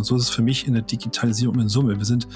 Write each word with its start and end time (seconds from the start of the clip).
Und 0.00 0.04
so 0.04 0.16
ist 0.16 0.22
es 0.22 0.30
für 0.30 0.40
mich 0.40 0.66
in 0.66 0.72
der 0.72 0.80
Digitalisierung 0.80 1.60
in 1.60 1.68
Summe. 1.68 1.98
Wir 1.98 2.06
sind 2.06 2.26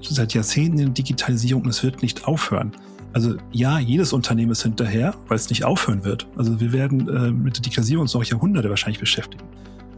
seit 0.00 0.34
Jahrzehnten 0.34 0.78
in 0.78 0.94
Digitalisierung 0.94 1.64
und 1.64 1.70
es 1.70 1.82
wird 1.82 2.00
nicht 2.00 2.28
aufhören. 2.28 2.70
Also 3.12 3.34
ja, 3.50 3.80
jedes 3.80 4.12
Unternehmen 4.12 4.52
ist 4.52 4.62
hinterher, 4.62 5.16
weil 5.26 5.34
es 5.34 5.50
nicht 5.50 5.64
aufhören 5.64 6.04
wird. 6.04 6.28
Also 6.36 6.60
wir 6.60 6.72
werden 6.72 7.08
äh, 7.08 7.32
mit 7.32 7.56
der 7.56 7.62
Digitalisierung 7.62 8.02
uns 8.02 8.14
noch 8.14 8.22
Jahrhunderte 8.22 8.70
wahrscheinlich 8.70 9.00
beschäftigen. 9.00 9.42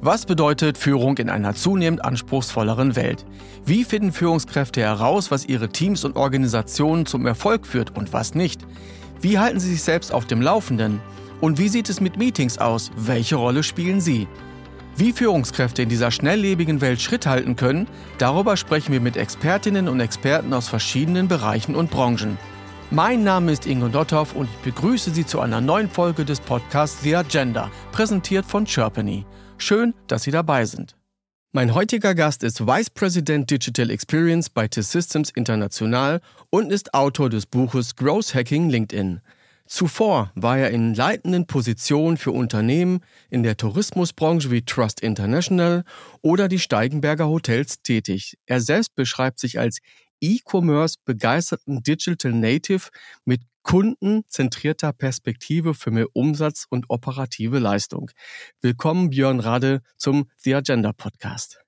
Was 0.01 0.25
bedeutet 0.25 0.79
Führung 0.79 1.19
in 1.19 1.29
einer 1.29 1.55
zunehmend 1.55 2.03
anspruchsvolleren 2.03 2.97
Welt? 2.97 3.27
Wie 3.67 3.85
finden 3.85 4.13
Führungskräfte 4.13 4.81
heraus, 4.81 5.31
was 5.31 5.45
ihre 5.45 5.69
Teams 5.69 6.07
und 6.07 6.17
Organisationen 6.17 7.05
zum 7.05 7.27
Erfolg 7.27 7.67
führt 7.67 7.95
und 7.99 8.15
was 8.15 8.35
nicht? 8.35 8.67
Wie 9.21 9.39
halten 9.39 9.61
sie 9.61 9.73
sich 9.73 9.83
selbst 9.83 10.11
auf 10.11 10.25
dem 10.25 10.41
Laufenden? 10.41 11.01
Und 11.43 11.59
wie 11.59 11.69
sieht 11.69 11.91
es 11.91 12.01
mit 12.01 12.17
Meetings 12.17 12.57
aus? 12.57 12.91
Welche 12.97 13.37
Rolle 13.37 13.63
spielen 13.63 14.01
sie? 14.01 14.27
Wie 14.97 15.13
Führungskräfte 15.13 15.83
in 15.83 15.89
dieser 15.89 16.11
schnelllebigen 16.11 16.81
Welt 16.81 17.01
Schritt 17.01 17.27
halten 17.27 17.57
können, 17.57 17.87
darüber 18.19 18.57
sprechen 18.57 18.93
wir 18.93 19.01
mit 19.01 19.17
Expertinnen 19.17 19.89
und 19.89 20.01
Experten 20.01 20.53
aus 20.53 20.69
verschiedenen 20.69 21.29
Bereichen 21.29 21.75
und 21.75 21.91
Branchen. 21.91 22.37
Mein 22.91 23.23
Name 23.23 23.53
ist 23.53 23.67
Ingo 23.67 23.89
Dotthoff 23.89 24.35
und 24.35 24.49
ich 24.51 24.73
begrüße 24.73 25.13
Sie 25.13 25.25
zu 25.25 25.41
einer 25.41 25.61
neuen 25.61 25.89
Folge 25.89 26.25
des 26.25 26.41
Podcasts 26.41 27.01
The 27.03 27.17
Agenda, 27.17 27.71
präsentiert 27.93 28.45
von 28.45 28.67
Chirpany. 28.67 29.25
Schön, 29.59 29.95
dass 30.09 30.25
Sie 30.25 30.33
dabei 30.33 30.65
sind. 30.67 30.97
Mein 31.53 31.75
heutiger 31.75 32.15
Gast 32.15 32.43
ist 32.45 32.67
Vice 32.67 32.91
President 32.91 33.51
Digital 33.51 33.91
Experience 33.91 34.51
bei 34.51 34.69
T-Systems 34.69 35.31
International 35.31 36.21
und 36.51 36.71
ist 36.71 36.95
Autor 36.95 37.31
des 37.31 37.47
Buches 37.47 37.97
Growth 37.97 38.35
Hacking 38.35 38.69
LinkedIn. 38.71 39.21
Zuvor 39.71 40.33
war 40.35 40.59
er 40.59 40.71
in 40.71 40.95
leitenden 40.95 41.47
Positionen 41.47 42.17
für 42.17 42.33
Unternehmen 42.33 43.05
in 43.31 43.45
der 43.45 43.57
Tourismusbranche 43.57 44.51
wie 44.51 44.65
Trust 44.65 45.01
International 45.01 45.85
oder 46.23 46.49
die 46.49 46.59
Steigenberger 46.59 47.29
Hotels 47.29 47.81
tätig. 47.81 48.37
Er 48.47 48.61
selbst 48.61 48.97
beschreibt 48.97 49.39
sich 49.39 49.61
als 49.61 49.79
E-Commerce 50.21 50.97
begeisterten 51.05 51.85
Digital 51.85 52.33
Native 52.33 52.89
mit 53.25 53.43
kundenzentrierter 53.63 54.93
Perspektive 54.93 55.73
für 55.75 55.93
mehr 55.93 56.09
Umsatz 56.15 56.67
und 56.69 56.87
operative 56.89 57.61
Leistung. 57.61 58.11
Willkommen 58.61 59.11
Björn 59.11 59.39
Rade 59.39 59.83
zum 59.97 60.29
The 60.39 60.57
Agenda 60.57 60.93
Podcast. 60.93 61.61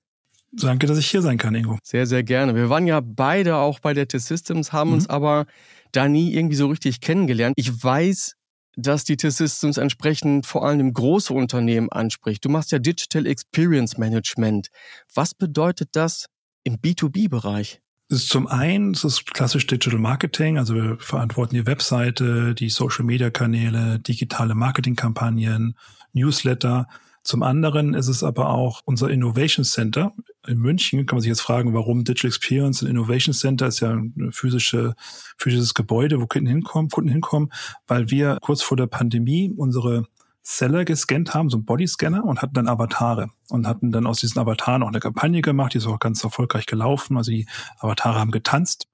Danke, 0.55 0.86
dass 0.86 0.98
ich 0.98 1.10
hier 1.10 1.22
sein 1.22 1.38
kann, 1.38 1.55
Ingo. 1.55 1.78
Sehr, 1.82 2.06
sehr 2.06 2.22
gerne. 2.22 2.55
Wir 2.55 2.68
waren 2.68 2.86
ja 2.86 3.00
beide 3.00 3.56
auch 3.56 3.78
bei 3.78 3.94
der 3.94 4.06
T-Systems, 4.06 4.72
haben 4.72 4.90
mhm. 4.90 4.94
uns 4.94 5.08
aber 5.08 5.46
da 5.92 6.08
nie 6.08 6.34
irgendwie 6.34 6.56
so 6.56 6.66
richtig 6.66 7.00
kennengelernt. 7.00 7.54
Ich 7.56 7.82
weiß, 7.82 8.34
dass 8.76 9.04
die 9.04 9.16
T-Systems 9.16 9.76
entsprechend 9.76 10.46
vor 10.46 10.66
allem 10.66 10.92
große 10.92 11.32
Unternehmen 11.32 11.90
anspricht. 11.90 12.44
Du 12.44 12.48
machst 12.48 12.72
ja 12.72 12.78
Digital 12.78 13.26
Experience 13.26 13.98
Management. 13.98 14.68
Was 15.14 15.34
bedeutet 15.34 15.90
das 15.92 16.26
im 16.64 16.76
B2B-Bereich? 16.76 17.80
ist 18.12 18.28
zum 18.28 18.46
einen, 18.46 18.92
es 18.92 19.04
ist 19.04 19.32
klassisch 19.32 19.66
Digital 19.66 19.98
Marketing, 19.98 20.58
also 20.58 20.74
wir 20.74 20.98
verantworten 20.98 21.54
die 21.54 21.66
Webseite, 21.66 22.54
die 22.54 22.68
Social 22.68 23.04
Media 23.04 23.30
Kanäle, 23.30 23.98
digitale 23.98 24.54
Marketingkampagnen, 24.54 25.77
Newsletter. 26.12 26.88
Zum 27.22 27.42
anderen 27.42 27.94
ist 27.94 28.08
es 28.08 28.24
aber 28.24 28.50
auch 28.50 28.80
unser 28.84 29.08
Innovation 29.08 29.64
Center 29.64 30.12
in 30.46 30.58
München. 30.58 31.06
Kann 31.06 31.16
man 31.16 31.22
sich 31.22 31.28
jetzt 31.28 31.40
fragen, 31.40 31.72
warum 31.72 32.04
Digital 32.04 32.28
Experience 32.28 32.82
ein 32.82 32.88
Innovation 32.88 33.32
Center 33.32 33.68
ist 33.68 33.80
ja 33.80 33.90
ein 33.90 34.30
physische, 34.32 34.94
physisches 35.38 35.74
Gebäude, 35.74 36.20
wo 36.20 36.26
Kunden 36.26 36.48
hinkommen, 36.48 36.90
Kunden 36.90 37.10
hinkommen, 37.10 37.52
weil 37.86 38.10
wir 38.10 38.38
kurz 38.40 38.62
vor 38.62 38.76
der 38.76 38.88
Pandemie 38.88 39.52
unsere 39.56 40.06
Seller 40.42 40.84
gescannt 40.84 41.34
haben, 41.34 41.48
so 41.48 41.58
ein 41.58 41.64
Bodyscanner 41.64 42.24
und 42.24 42.42
hatten 42.42 42.54
dann 42.54 42.66
Avatare 42.66 43.30
und 43.48 43.68
hatten 43.68 43.92
dann 43.92 44.06
aus 44.06 44.18
diesen 44.18 44.40
Avataren 44.40 44.82
auch 44.82 44.88
eine 44.88 44.98
Kampagne 44.98 45.40
gemacht, 45.40 45.74
die 45.74 45.78
ist 45.78 45.86
auch 45.86 46.00
ganz 46.00 46.24
erfolgreich 46.24 46.66
gelaufen. 46.66 47.16
Also 47.16 47.30
die 47.30 47.46
Avatare 47.78 48.18
haben 48.18 48.32
getanzt 48.32 48.88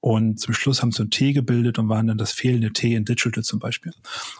und 0.00 0.40
zum 0.40 0.54
Schluss 0.54 0.82
haben 0.82 0.90
sie 0.90 1.04
ein 1.04 1.10
T 1.10 1.32
gebildet 1.32 1.78
und 1.78 1.88
waren 1.88 2.08
dann 2.08 2.18
das 2.18 2.32
fehlende 2.32 2.72
T 2.72 2.94
in 2.94 3.04
Digital 3.04 3.44
zum 3.44 3.60
Beispiel. 3.60 3.92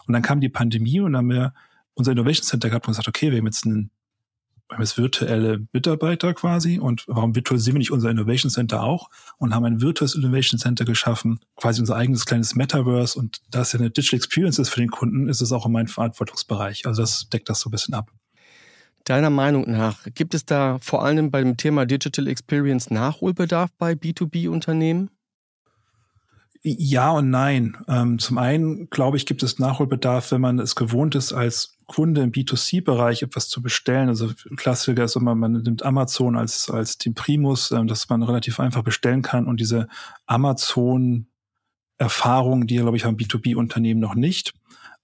Und 0.05 0.13
dann 0.13 0.21
kam 0.21 0.41
die 0.41 0.49
Pandemie 0.49 0.99
und 0.99 1.13
dann 1.13 1.19
haben 1.19 1.29
wir 1.29 1.53
unser 1.99 2.11
Innovation 2.11 2.45
Center 2.45 2.69
gehabt 2.69 2.87
und 2.87 2.93
gesagt, 2.93 3.07
okay, 3.07 3.31
wir 3.31 3.37
haben 3.37 3.45
jetzt 3.45 3.65
einen 3.65 3.91
wir 4.69 4.75
haben 4.75 4.83
jetzt 4.83 4.99
virtuelle 4.99 5.65
Mitarbeiter 5.73 6.35
quasi 6.35 6.77
und 6.77 7.03
warum 7.07 7.35
virtualisieren 7.35 7.75
wir 7.75 7.79
nicht 7.79 7.91
unser 7.91 8.11
Innovation 8.11 8.51
Center 8.51 8.83
auch 8.83 9.09
und 9.39 9.55
haben 9.55 9.65
ein 9.65 9.81
virtuelles 9.81 10.13
Innovation 10.13 10.59
Center 10.59 10.85
geschaffen, 10.85 11.39
quasi 11.55 11.81
unser 11.81 11.95
eigenes 11.95 12.27
kleines 12.27 12.53
Metaverse 12.53 13.17
und 13.17 13.41
da 13.49 13.61
es 13.61 13.73
ja 13.73 13.79
eine 13.79 13.89
Digital 13.89 14.17
Experience 14.17 14.59
ist 14.59 14.69
für 14.69 14.79
den 14.79 14.91
Kunden, 14.91 15.27
ist 15.27 15.41
es 15.41 15.51
auch 15.51 15.65
in 15.65 15.71
meinem 15.71 15.87
Verantwortungsbereich. 15.87 16.85
Also 16.85 17.01
das 17.01 17.29
deckt 17.29 17.49
das 17.49 17.61
so 17.61 17.69
ein 17.69 17.71
bisschen 17.71 17.95
ab. 17.95 18.11
Deiner 19.05 19.31
Meinung 19.31 19.71
nach, 19.71 20.05
gibt 20.13 20.35
es 20.35 20.45
da 20.45 20.77
vor 20.79 21.03
allem 21.03 21.31
beim 21.31 21.57
Thema 21.57 21.87
Digital 21.87 22.27
Experience 22.27 22.91
Nachholbedarf 22.91 23.71
bei 23.79 23.93
B2B-Unternehmen? 23.93 25.09
Ja 26.61 27.11
und 27.11 27.29
nein. 27.29 27.77
Ähm, 27.87 28.19
zum 28.19 28.37
einen, 28.37 28.89
glaube 28.89 29.15
ich, 29.15 29.25
gibt 29.25 29.43
es 29.43 29.59
Nachholbedarf, 29.59 30.31
wenn 30.31 30.41
man 30.41 30.59
es 30.59 30.75
gewohnt 30.75 31.15
ist, 31.15 31.31
als 31.31 31.77
Kunde 31.87 32.21
im 32.21 32.33
B2C-Bereich 32.33 33.23
etwas 33.23 33.47
zu 33.47 33.61
bestellen. 33.61 34.09
Also 34.09 34.29
Klassiker 34.57 35.05
ist 35.05 35.15
immer, 35.15 35.35
man 35.35 35.53
nimmt 35.53 35.83
Amazon 35.83 36.35
als, 36.35 36.69
als 36.69 36.97
den 36.97 37.13
Primus, 37.13 37.71
ähm, 37.71 37.87
dass 37.87 38.09
man 38.09 38.23
relativ 38.23 38.59
einfach 38.59 38.83
bestellen 38.83 39.21
kann 39.21 39.47
und 39.47 39.61
diese 39.61 39.87
Amazon-Erfahrung, 40.25 42.67
die, 42.67 42.75
glaube 42.75 42.97
ich, 42.97 43.05
haben 43.05 43.15
B2B-Unternehmen 43.15 44.01
noch 44.01 44.15
nicht. 44.15 44.53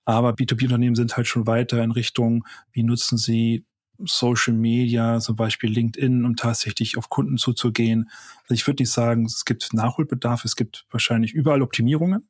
Aber 0.03 0.31
B2B-Unternehmen 0.31 0.95
sind 0.95 1.15
halt 1.15 1.27
schon 1.27 1.47
weiter 1.47 1.81
in 1.81 1.91
Richtung, 1.91 2.45
wie 2.73 2.83
nutzen 2.83 3.17
sie 3.17 3.63
Social 4.03 4.53
Media, 4.53 5.19
zum 5.19 5.35
Beispiel 5.35 5.69
LinkedIn, 5.69 6.25
um 6.25 6.35
tatsächlich 6.35 6.97
auf 6.97 7.09
Kunden 7.09 7.37
zuzugehen. 7.37 8.09
Also 8.43 8.53
ich 8.53 8.67
würde 8.67 8.83
nicht 8.83 8.91
sagen, 8.91 9.25
es 9.25 9.45
gibt 9.45 9.73
Nachholbedarf, 9.73 10.45
es 10.45 10.55
gibt 10.55 10.85
wahrscheinlich 10.91 11.33
überall 11.33 11.61
Optimierungen 11.61 12.27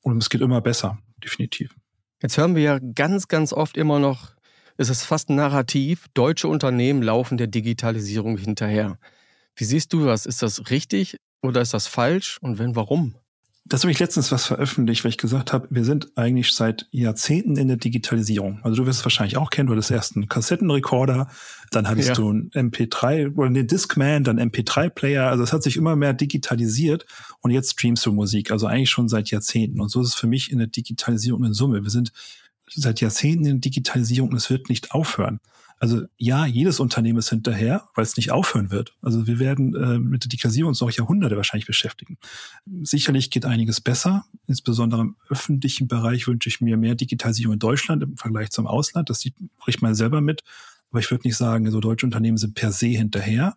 und 0.00 0.18
es 0.18 0.30
geht 0.30 0.40
immer 0.40 0.60
besser, 0.60 0.98
definitiv. 1.22 1.74
Jetzt 2.22 2.38
hören 2.38 2.54
wir 2.54 2.62
ja 2.62 2.78
ganz, 2.78 3.28
ganz 3.28 3.52
oft 3.52 3.76
immer 3.76 3.98
noch, 3.98 4.32
es 4.76 4.88
ist 4.88 5.04
fast 5.04 5.28
ein 5.28 5.36
Narrativ, 5.36 6.06
deutsche 6.14 6.48
Unternehmen 6.48 7.02
laufen 7.02 7.36
der 7.36 7.46
Digitalisierung 7.46 8.38
hinterher. 8.38 8.98
Wie 9.54 9.64
siehst 9.64 9.92
du 9.92 10.04
das? 10.04 10.26
Ist 10.26 10.42
das 10.42 10.70
richtig 10.70 11.16
oder 11.42 11.60
ist 11.60 11.74
das 11.74 11.86
falsch? 11.86 12.38
Und 12.40 12.58
wenn, 12.58 12.74
warum? 12.74 13.14
Das 13.64 13.84
habe 13.84 13.92
ich 13.92 14.00
letztens 14.00 14.32
was 14.32 14.44
veröffentlicht, 14.46 15.04
weil 15.04 15.10
ich 15.10 15.18
gesagt 15.18 15.52
habe, 15.52 15.68
wir 15.70 15.84
sind 15.84 16.16
eigentlich 16.16 16.52
seit 16.52 16.88
Jahrzehnten 16.90 17.56
in 17.56 17.68
der 17.68 17.76
Digitalisierung. 17.76 18.58
Also 18.64 18.82
du 18.82 18.86
wirst 18.86 19.00
es 19.00 19.04
wahrscheinlich 19.04 19.36
auch 19.36 19.50
kennen, 19.50 19.68
du 19.68 19.74
hattest 19.74 19.92
erst 19.92 20.16
einen 20.16 20.28
Kassettenrekorder, 20.28 21.28
dann 21.70 21.88
hattest 21.88 22.08
ja. 22.08 22.14
du 22.14 22.28
einen 22.28 22.50
MP3 22.50 23.36
oder 23.36 23.46
einen 23.46 23.66
Discman, 23.66 24.24
dann 24.24 24.40
MP3-Player. 24.40 25.28
Also 25.28 25.44
es 25.44 25.52
hat 25.52 25.62
sich 25.62 25.76
immer 25.76 25.94
mehr 25.94 26.12
digitalisiert 26.12 27.06
und 27.40 27.52
jetzt 27.52 27.72
streamst 27.72 28.04
du 28.04 28.12
Musik. 28.12 28.50
Also 28.50 28.66
eigentlich 28.66 28.90
schon 28.90 29.08
seit 29.08 29.30
Jahrzehnten. 29.30 29.80
Und 29.80 29.90
so 29.90 30.00
ist 30.00 30.08
es 30.08 30.14
für 30.14 30.26
mich 30.26 30.50
in 30.50 30.58
der 30.58 30.66
Digitalisierung 30.66 31.44
in 31.44 31.54
Summe. 31.54 31.84
Wir 31.84 31.90
sind 31.90 32.12
seit 32.74 33.00
Jahrzehnten 33.00 33.44
in 33.44 33.52
der 33.52 33.60
Digitalisierung 33.60 34.30
und 34.30 34.36
es 34.36 34.50
wird 34.50 34.70
nicht 34.70 34.90
aufhören. 34.90 35.38
Also 35.82 36.02
ja, 36.16 36.46
jedes 36.46 36.78
Unternehmen 36.78 37.18
ist 37.18 37.30
hinterher, 37.30 37.88
weil 37.96 38.04
es 38.04 38.16
nicht 38.16 38.30
aufhören 38.30 38.70
wird. 38.70 38.94
Also 39.02 39.26
wir 39.26 39.40
werden 39.40 39.74
äh, 39.74 39.98
mit 39.98 40.22
der 40.22 40.28
Digitalisierung 40.28 40.68
uns 40.68 40.80
noch 40.80 40.92
Jahrhunderte 40.92 41.36
wahrscheinlich 41.36 41.66
beschäftigen. 41.66 42.18
Sicherlich 42.82 43.30
geht 43.30 43.44
einiges 43.44 43.80
besser. 43.80 44.24
Insbesondere 44.46 45.00
im 45.00 45.16
öffentlichen 45.28 45.88
Bereich 45.88 46.28
wünsche 46.28 46.48
ich 46.48 46.60
mir 46.60 46.76
mehr 46.76 46.94
Digitalisierung 46.94 47.54
in 47.54 47.58
Deutschland 47.58 48.04
im 48.04 48.16
Vergleich 48.16 48.50
zum 48.50 48.68
Ausland. 48.68 49.10
Das 49.10 49.28
bricht 49.58 49.82
man 49.82 49.96
selber 49.96 50.20
mit. 50.20 50.44
Aber 50.90 51.00
ich 51.00 51.10
würde 51.10 51.26
nicht 51.26 51.36
sagen, 51.36 51.68
so 51.68 51.80
deutsche 51.80 52.06
Unternehmen 52.06 52.36
sind 52.36 52.54
per 52.54 52.70
se 52.70 52.86
hinterher, 52.86 53.56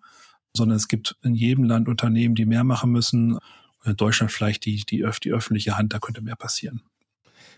sondern 0.52 0.78
es 0.78 0.88
gibt 0.88 1.16
in 1.22 1.36
jedem 1.36 1.66
Land 1.66 1.88
Unternehmen, 1.88 2.34
die 2.34 2.48
mehr 2.48 2.64
machen 2.64 2.92
müssen. 2.92 3.34
Und 3.34 3.86
in 3.86 3.98
Deutschland 3.98 4.32
vielleicht 4.32 4.66
die, 4.66 4.84
die, 4.84 5.06
die 5.24 5.32
öffentliche 5.32 5.78
Hand, 5.78 5.94
da 5.94 6.00
könnte 6.00 6.24
mehr 6.24 6.36
passieren. 6.36 6.82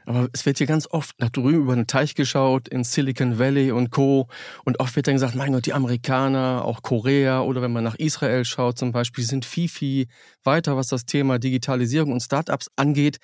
Aber 0.07 0.29
es 0.31 0.45
wird 0.45 0.57
hier 0.57 0.68
ganz 0.68 0.88
oft 0.90 1.19
nach 1.19 1.30
drüben 1.30 1.63
über 1.63 1.75
den 1.75 1.86
Teich 1.86 2.15
geschaut, 2.15 2.69
in 2.69 2.86
Silicon 2.86 3.39
Valley 3.39 3.71
und 3.71 3.89
Co. 3.92 4.30
Und 4.63 4.80
oft 4.80 4.95
wird 4.95 5.07
dann 5.07 5.15
gesagt, 5.15 5.36
mein 5.36 5.51
Gott, 5.51 5.65
die 5.65 5.74
Amerikaner, 5.74 6.63
auch 6.63 6.81
Korea 6.81 7.42
oder 7.42 7.62
wenn 7.62 7.74
man 7.74 7.83
nach 7.83 7.95
Israel 7.95 8.45
schaut 8.45 8.77
zum 8.77 8.94
Beispiel, 8.94 9.25
sind 9.25 9.44
viel, 9.44 9.68
viel 9.68 10.07
weiter, 10.45 10.77
was 10.77 10.88
das 10.88 11.06
Thema 11.06 11.39
Digitalisierung 11.39 12.13
und 12.13 12.21
Startups 12.21 12.71
angeht. 12.77 13.18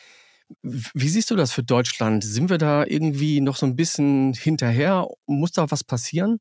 Wie 0.61 1.07
siehst 1.07 1.31
du 1.31 1.37
das 1.37 1.53
für 1.53 1.63
Deutschland? 1.63 2.23
Sind 2.25 2.49
wir 2.49 2.57
da 2.57 2.85
irgendwie 2.85 3.39
noch 3.39 3.55
so 3.55 3.65
ein 3.65 3.77
bisschen 3.77 4.33
hinterher? 4.33 5.07
Muss 5.25 5.53
da 5.53 5.71
was 5.71 5.85
passieren? 5.85 6.39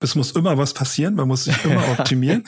Es 0.00 0.14
muss 0.14 0.30
immer 0.32 0.56
was 0.58 0.74
passieren, 0.74 1.14
man 1.14 1.28
muss 1.28 1.44
sich 1.44 1.64
immer 1.64 1.82
optimieren. 1.98 2.44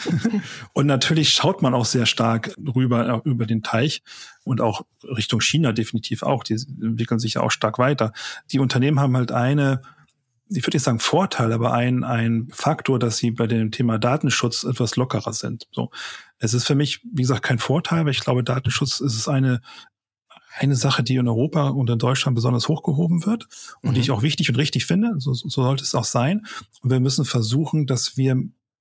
und 0.73 0.87
natürlich 0.87 1.31
schaut 1.31 1.62
man 1.62 1.75
auch 1.75 1.85
sehr 1.85 2.06
stark 2.06 2.55
rüber 2.75 3.23
über 3.25 3.47
den 3.47 3.62
Teich 3.62 4.02
und 4.44 4.61
auch 4.61 4.82
Richtung 5.02 5.41
China 5.41 5.73
definitiv 5.73 6.23
auch. 6.23 6.44
Die 6.44 6.55
entwickeln 6.55 7.19
sich 7.19 7.35
ja 7.35 7.43
auch 7.43 7.50
stark 7.50 7.79
weiter. 7.79 8.12
Die 8.52 8.61
Unternehmen 8.61 9.00
haben 9.00 9.17
halt 9.17 9.32
eine, 9.32 9.82
ich 10.49 10.64
würde 10.64 10.76
nicht 10.76 10.85
sagen 10.85 11.00
Vorteil, 11.00 11.52
aber 11.52 11.73
ein, 11.73 12.05
ein 12.05 12.49
Faktor, 12.52 12.99
dass 12.99 13.17
sie 13.17 13.32
bei 13.32 13.47
dem 13.47 13.73
Thema 13.73 13.99
Datenschutz 13.99 14.64
etwas 14.64 14.97
lockerer 14.97 15.32
sind. 15.32 15.67
So. 15.73 15.91
Es 16.38 16.55
ist 16.55 16.67
für 16.67 16.75
mich, 16.75 17.00
wie 17.12 17.23
gesagt, 17.23 17.43
kein 17.43 17.58
Vorteil, 17.58 18.00
aber 18.00 18.11
ich 18.11 18.20
glaube, 18.20 18.44
Datenschutz 18.44 19.00
ist 19.00 19.29
eine 19.29 19.61
eine 20.61 20.77
Sache, 20.77 21.03
die 21.03 21.17
in 21.17 21.27
Europa 21.27 21.69
und 21.69 21.89
in 21.89 21.99
Deutschland 21.99 22.35
besonders 22.35 22.69
hochgehoben 22.69 23.25
wird 23.25 23.49
und 23.83 23.91
mhm. 23.91 23.95
die 23.95 24.01
ich 24.01 24.11
auch 24.11 24.23
wichtig 24.23 24.51
und 24.51 24.57
richtig 24.57 24.87
finde. 24.87 25.15
So, 25.19 25.33
so 25.33 25.49
sollte 25.49 25.83
es 25.83 25.95
auch 25.95 26.05
sein. 26.05 26.47
Und 26.83 26.91
wir 26.91 27.01
müssen 27.01 27.25
versuchen, 27.25 27.87
dass 27.87 28.17
wir 28.17 28.37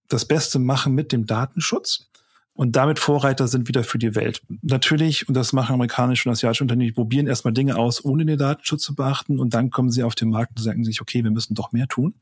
das 0.10 0.26
Beste 0.26 0.60
machen 0.60 0.94
mit 0.94 1.12
dem 1.12 1.26
Datenschutz 1.26 2.10
und 2.54 2.76
damit 2.76 3.00
Vorreiter 3.00 3.48
sind 3.48 3.70
wieder 3.70 3.86
für 3.86 4.00
die 4.00 4.16
Welt. 4.16 4.42
Natürlich, 4.62 5.30
und 5.30 5.34
das 5.34 5.54
machen 5.54 5.74
amerikanische 5.74 6.28
und 6.28 6.34
asiatische 6.34 6.66
Unternehmen, 6.66 6.90
die 6.90 6.94
probieren 6.94 7.28
erstmal 7.28 7.54
Dinge 7.54 7.78
aus, 7.78 8.04
ohne 8.04 8.26
den 8.26 8.38
Datenschutz 8.38 8.84
zu 8.84 8.96
beachten 8.96 9.40
und 9.40 9.54
dann 9.54 9.70
kommen 9.70 9.92
sie 9.92 10.04
auf 10.04 10.16
den 10.16 10.30
Markt 10.30 10.58
und 10.58 10.64
sagen 10.64 10.84
sich, 10.84 11.00
okay, 11.00 11.24
wir 11.24 11.31
müssen 11.31 11.56
doch 11.56 11.72
mehr 11.72 11.88
tun. 11.88 12.16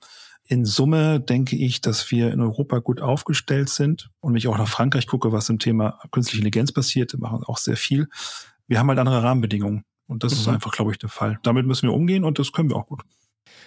In 0.46 0.64
Summe 0.64 1.20
denke 1.20 1.56
ich, 1.56 1.82
dass 1.82 2.12
wir 2.12 2.32
in 2.32 2.40
Europa 2.40 2.80
gut 2.80 3.02
aufgestellt 3.02 3.70
sind 3.70 4.12
und 4.20 4.34
wenn 4.34 4.38
ich 4.38 4.48
auch 4.48 4.58
nach 4.58 4.68
Frankreich 4.68 5.08
gucke, 5.08 5.32
was 5.32 5.50
im 5.50 5.58
Thema 5.58 6.00
künstliche 6.12 6.42
Intelligenz 6.42 6.72
passiert, 6.72 7.14
wir 7.14 7.20
machen 7.20 7.44
auch 7.44 7.58
sehr 7.58 7.76
viel. 7.76 8.08
Wir 8.68 8.80
haben 8.80 8.90
halt 8.90 9.00
andere 9.00 9.24
Rahmenbedingungen 9.24 9.84
und 10.08 10.24
das 10.24 10.34
mhm. 10.34 10.40
ist 10.40 10.48
einfach, 10.48 10.72
glaube 10.72 10.92
ich, 10.92 10.98
der 10.98 11.10
Fall. 11.10 11.40
Damit 11.44 11.66
müssen 11.66 11.88
wir 11.88 11.94
umgehen 11.94 12.24
und 12.24 12.40
das 12.40 12.52
können 12.52 12.70
wir 12.70 12.76
auch 12.76 12.88
gut. 12.88 13.02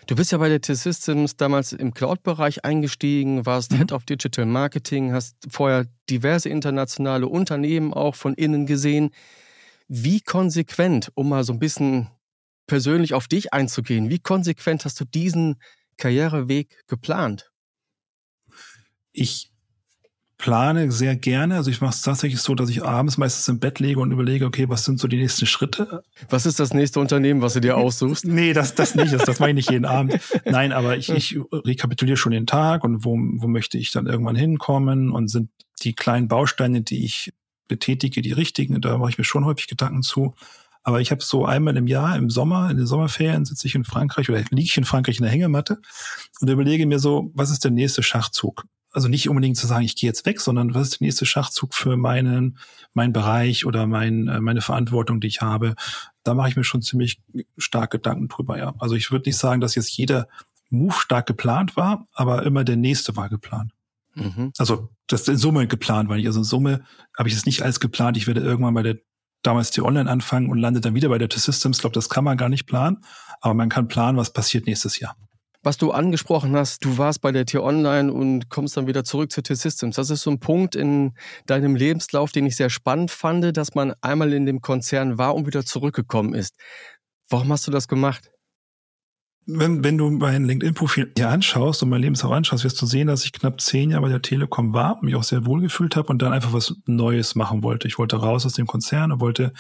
Du 0.07 0.17
bist 0.17 0.33
ja 0.33 0.39
bei 0.39 0.49
der 0.49 0.61
T-Systems 0.61 1.37
damals 1.37 1.73
im 1.73 1.95
Cloud-Bereich 1.95 2.65
eingestiegen, 2.65 3.47
warst 3.47 3.73
mhm. 3.73 3.79
Head 3.79 3.93
of 3.93 4.05
Digital 4.05 4.47
Marketing, 4.47 5.13
hast 5.13 5.37
vorher 5.49 5.87
diverse 6.09 6.49
internationale 6.49 7.27
Unternehmen 7.27 7.93
auch 7.95 8.15
von 8.15 8.35
innen 8.35 8.67
gesehen. 8.67 9.11
Wie 9.89 10.21
konsequent, 10.21 11.11
um 11.15 11.29
mal 11.29 11.45
so 11.45 11.53
ein 11.53 11.59
bisschen 11.59 12.09
persönlich 12.67 13.15
auf 13.15 13.27
dich 13.27 13.53
einzugehen, 13.53 14.11
wie 14.11 14.21
konsequent 14.21 14.85
hast 14.85 15.01
du 15.01 15.05
diesen 15.05 15.57
Karriereweg 15.97 16.87
geplant? 16.87 17.51
Ich 19.13 19.50
plane 20.41 20.91
sehr 20.91 21.17
gerne. 21.17 21.57
Also 21.57 21.71
ich 21.71 21.81
mache 21.81 21.95
es 21.95 22.03
tatsächlich 22.03 22.41
so, 22.41 22.55
dass 22.55 22.71
ich 22.71 22.85
abends 22.85 23.19
meistens 23.19 23.47
im 23.49 23.61
Bett 23.61 23.79
lege 23.79 24.01
und 24.01 24.11
überlege, 24.11 24.47
okay, 24.47 24.69
was 24.69 24.85
sind 24.85 24.99
so 24.99 25.07
die 25.07 25.19
nächsten 25.19 25.47
Schritte? 25.47 26.03
Was 26.29 26.47
ist 26.47 26.59
das 26.59 26.75
nächste 26.75 26.99
Unternehmen, 27.01 27.43
was 27.43 27.55
du 27.55 27.61
dir 27.61 27.77
aussuchst? 27.77 28.25
nee, 28.25 28.53
das, 28.53 28.75
das 28.75 28.95
nicht. 28.95 29.13
Das, 29.13 29.25
das 29.25 29.39
mache 29.39 29.51
ich 29.51 29.55
nicht 29.55 29.71
jeden 29.71 29.85
Abend. 29.85 30.19
Nein, 30.45 30.73
aber 30.73 30.97
ich, 30.97 31.11
ich 31.11 31.39
rekapituliere 31.53 32.17
schon 32.17 32.33
den 32.33 32.47
Tag 32.47 32.85
und 32.85 33.05
wo, 33.05 33.13
wo 33.13 33.47
möchte 33.47 33.79
ich 33.79 33.93
dann 33.93 34.07
irgendwann 34.07 34.37
hinkommen 34.37 35.11
und 35.11 35.29
sind 35.29 35.51
die 35.83 35.95
kleinen 35.95 36.29
Bausteine, 36.29 36.83
die 36.83 37.05
ich 37.05 37.33
betätige, 37.69 38.23
die 38.23 38.33
richtigen. 38.33 38.81
Da 38.81 38.99
mache 38.99 39.11
ich 39.11 39.19
mir 39.19 39.25
schon 39.25 39.45
häufig 39.45 39.69
Gedanken 39.69 40.03
zu. 40.03 40.35
Aber 40.83 41.01
ich 41.01 41.11
habe 41.11 41.23
so 41.23 41.45
einmal 41.45 41.77
im 41.77 41.87
Jahr, 41.87 42.17
im 42.17 42.31
Sommer, 42.31 42.71
in 42.71 42.79
den 42.79 42.87
Sommerferien 42.87 43.45
sitze 43.45 43.67
ich 43.67 43.75
in 43.75 43.85
Frankreich 43.85 44.31
oder 44.31 44.39
liege 44.51 44.63
ich 44.63 44.77
in 44.77 44.85
Frankreich 44.85 45.19
in 45.19 45.25
der 45.25 45.33
Hängematte 45.33 45.79
und 46.41 46.49
überlege 46.49 46.87
mir 46.87 46.99
so, 46.99 47.31
was 47.35 47.51
ist 47.51 47.65
der 47.65 47.71
nächste 47.71 48.03
Schachzug? 48.03 48.65
Also 48.93 49.09
nicht 49.09 49.29
unbedingt 49.29 49.57
zu 49.57 49.67
sagen, 49.67 49.85
ich 49.85 49.97
gehe 49.97 50.09
jetzt 50.09 50.27
weg, 50.27 50.41
sondern 50.41 50.75
was 50.75 50.89
ist 50.89 51.01
der 51.01 51.07
nächste 51.07 51.27
Schachzug 51.27 51.75
für 51.75 51.97
meinen, 51.97 52.59
meinen 52.93 53.13
Bereich 53.13 53.65
oder 53.65 53.87
mein, 53.87 54.29
äh, 54.29 54.41
meine 54.41 54.61
Verantwortung, 54.61 55.21
die 55.21 55.29
ich 55.29 55.43
habe. 55.43 55.75
Da 56.25 56.35
mache 56.35 56.49
ich 56.49 56.57
mir 56.57 56.65
schon 56.65 56.83
ziemlich 56.83 57.21
stark 57.57 57.93
Gedanken 57.93 58.29
drüber, 58.29 58.59
ja. 58.59 58.75
Also 58.79 58.95
ich 58.95 59.11
würde 59.11 59.29
nicht 59.29 59.39
sagen, 59.39 59.61
dass 59.61 59.75
jetzt 59.75 59.97
jeder 59.97 60.29
Move 60.71 60.95
stark 60.95 61.27
geplant 61.27 61.77
war, 61.77 62.07
aber 62.13 62.45
immer 62.45 62.65
der 62.65 62.77
nächste 62.77 63.17
war 63.17 63.29
geplant. 63.29 63.73
Mhm. 64.15 64.53
Also 64.59 64.89
das 65.07 65.23
ist 65.23 65.29
in 65.29 65.37
Summe 65.37 65.67
geplant, 65.67 66.09
weil 66.09 66.21
ich 66.21 66.27
also 66.27 66.41
in 66.41 66.45
Summe 66.45 66.85
habe 67.17 67.29
ich 67.29 67.35
es 67.35 67.47
nicht 67.47 67.63
als 67.63 67.81
geplant, 67.81 68.17
ich 68.17 68.27
werde 68.27 68.41
irgendwann 68.41 68.75
bei 68.75 68.83
der 68.83 68.99
damals 69.43 69.71
die 69.71 69.81
Online 69.81 70.11
anfangen 70.11 70.51
und 70.51 70.59
lande 70.59 70.81
dann 70.81 70.95
wieder 70.95 71.09
bei 71.09 71.17
der 71.17 71.31
T-Systems. 71.31 71.79
Ich 71.79 71.81
glaube, 71.81 71.95
das 71.95 72.11
kann 72.11 72.25
man 72.25 72.37
gar 72.37 72.51
nicht 72.51 72.67
planen, 72.67 72.99
aber 73.41 73.55
man 73.55 73.71
kann 73.71 73.89
planen, 73.89 74.19
was 74.19 74.33
passiert 74.33 74.67
nächstes 74.67 75.01
Jahr 75.01 75.17
was 75.63 75.77
du 75.77 75.91
angesprochen 75.91 76.57
hast, 76.57 76.85
du 76.85 76.97
warst 76.97 77.21
bei 77.21 77.33
der 77.33 77.45
T-Online 77.45 78.13
und 78.13 78.49
kommst 78.49 78.77
dann 78.77 78.87
wieder 78.87 79.05
zurück 79.05 79.31
zu 79.31 79.43
T-Systems. 79.43 79.97
Das 79.97 80.11
ist 80.11 80.23
so 80.23 80.31
ein 80.31 80.41
Punkt 80.41 80.75
in 80.75 81.13
deinem 81.47 81.77
Lebenslauf, 81.77 82.33
den 82.33 82.47
ich 82.47 82.57
sehr 82.57 82.71
spannend 82.71 83.11
fand, 83.11 83.57
dass 83.57 83.75
man 83.75 83.93
einmal 84.01 84.33
in 84.33 84.47
dem 84.47 84.61
Konzern 84.61 85.19
war 85.19 85.35
und 85.35 85.47
wieder 85.47 85.65
zurückgekommen 85.65 86.35
ist. 86.35 86.57
Warum 87.29 87.53
hast 87.53 87.67
du 87.67 87.71
das 87.71 87.89
gemacht? 87.89 88.31
Wenn, 89.47 89.83
wenn 89.83 89.99
du 89.99 90.11
mein 90.11 90.45
LinkedIn-Profil 90.45 91.13
hier 91.17 91.29
anschaust 91.29 91.83
und 91.83 91.89
mein 91.89 92.03
Lebenslauf 92.03 92.33
anschaust, 92.33 92.65
wirst 92.65 92.81
du 92.81 92.87
sehen, 92.87 93.09
dass 93.09 93.25
ich 93.25 93.33
knapp 93.33 93.61
zehn 93.61 93.91
Jahre 93.91 94.03
bei 94.03 94.09
der 94.09 94.23
Telekom 94.23 94.73
war, 94.73 95.03
mich 95.03 95.15
auch 95.15 95.23
sehr 95.25 95.45
wohl 95.45 95.61
gefühlt 95.61 95.97
habe 95.97 96.09
und 96.09 96.23
dann 96.23 96.33
einfach 96.33 96.53
was 96.53 96.75
Neues 96.87 97.35
machen 97.35 97.63
wollte. 97.63 97.89
Ich 97.89 97.99
wollte 97.99 98.17
raus 98.17 98.47
aus 98.47 98.53
dem 98.53 98.67
Konzern 98.67 99.13
und 99.13 99.21
wollte 99.21 99.53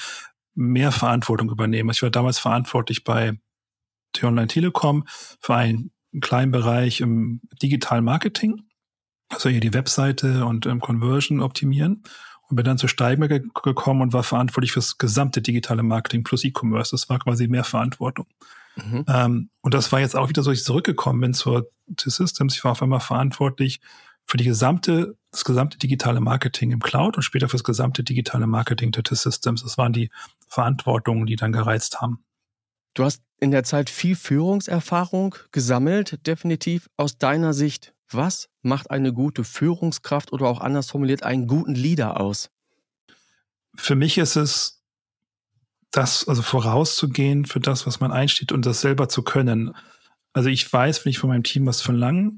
mehr 0.54 0.92
Verantwortung 0.92 1.50
übernehmen. 1.50 1.90
Ich 1.90 2.02
war 2.02 2.10
damals 2.10 2.38
verantwortlich 2.38 3.04
bei 3.04 3.38
T-Online 4.12 4.48
Telekom 4.48 5.04
für 5.06 5.54
einen 5.54 5.90
kleinen 6.20 6.50
Bereich 6.50 7.00
im 7.00 7.40
digitalen 7.62 8.04
Marketing, 8.04 8.62
also 9.28 9.48
hier 9.48 9.60
die 9.60 9.74
Webseite 9.74 10.44
und 10.44 10.66
ähm, 10.66 10.80
Conversion 10.80 11.40
optimieren 11.40 12.02
und 12.48 12.56
bin 12.56 12.64
dann 12.64 12.78
zu 12.78 12.88
Steiger 12.88 13.28
gekommen 13.28 14.02
und 14.02 14.12
war 14.12 14.24
verantwortlich 14.24 14.72
fürs 14.72 14.98
gesamte 14.98 15.40
digitale 15.40 15.82
Marketing 15.82 16.24
plus 16.24 16.44
E-Commerce. 16.44 16.90
Das 16.90 17.08
war 17.08 17.20
quasi 17.20 17.46
mehr 17.46 17.64
Verantwortung. 17.64 18.26
Mhm. 18.76 19.04
Ähm, 19.08 19.50
und 19.60 19.74
das 19.74 19.92
war 19.92 20.00
jetzt 20.00 20.16
auch 20.16 20.28
wieder 20.28 20.42
so, 20.42 20.50
ich 20.50 20.64
zurückgekommen 20.64 21.20
bin 21.20 21.34
zur 21.34 21.70
T-Systems. 21.96 22.56
Ich 22.56 22.64
war 22.64 22.72
auf 22.72 22.82
einmal 22.82 23.00
verantwortlich 23.00 23.80
für 24.26 24.36
die 24.36 24.44
gesamte, 24.44 25.16
das 25.30 25.44
gesamte 25.44 25.78
digitale 25.78 26.20
Marketing 26.20 26.72
im 26.72 26.80
Cloud 26.80 27.16
und 27.16 27.22
später 27.22 27.48
für 27.48 27.56
das 27.56 27.64
gesamte 27.64 28.02
digitale 28.02 28.46
Marketing 28.46 28.90
der 28.92 29.04
T-Systems. 29.04 29.62
Das 29.62 29.78
waren 29.78 29.92
die 29.92 30.10
Verantwortungen, 30.48 31.26
die 31.26 31.36
dann 31.36 31.52
gereizt 31.52 32.00
haben. 32.00 32.24
Du 32.94 33.04
hast 33.04 33.22
in 33.38 33.50
der 33.50 33.64
Zeit 33.64 33.88
viel 33.90 34.16
Führungserfahrung 34.16 35.34
gesammelt, 35.52 36.26
definitiv 36.26 36.88
aus 36.96 37.18
deiner 37.18 37.54
Sicht. 37.54 37.94
Was 38.10 38.48
macht 38.62 38.90
eine 38.90 39.12
gute 39.12 39.44
Führungskraft 39.44 40.32
oder 40.32 40.46
auch 40.46 40.60
anders 40.60 40.90
formuliert 40.90 41.22
einen 41.22 41.46
guten 41.46 41.74
Leader 41.74 42.20
aus? 42.20 42.50
Für 43.76 43.94
mich 43.94 44.18
ist 44.18 44.36
es 44.36 44.82
das, 45.92 46.26
also 46.26 46.42
vorauszugehen 46.42 47.46
für 47.46 47.60
das, 47.60 47.86
was 47.86 48.00
man 48.00 48.12
einsteht 48.12 48.52
und 48.52 48.66
das 48.66 48.80
selber 48.80 49.08
zu 49.08 49.22
können. 49.22 49.74
Also 50.32 50.48
ich 50.48 50.70
weiß, 50.70 51.04
wenn 51.04 51.10
ich 51.10 51.18
von 51.18 51.30
meinem 51.30 51.44
Team 51.44 51.66
was 51.66 51.82
verlange, 51.82 52.32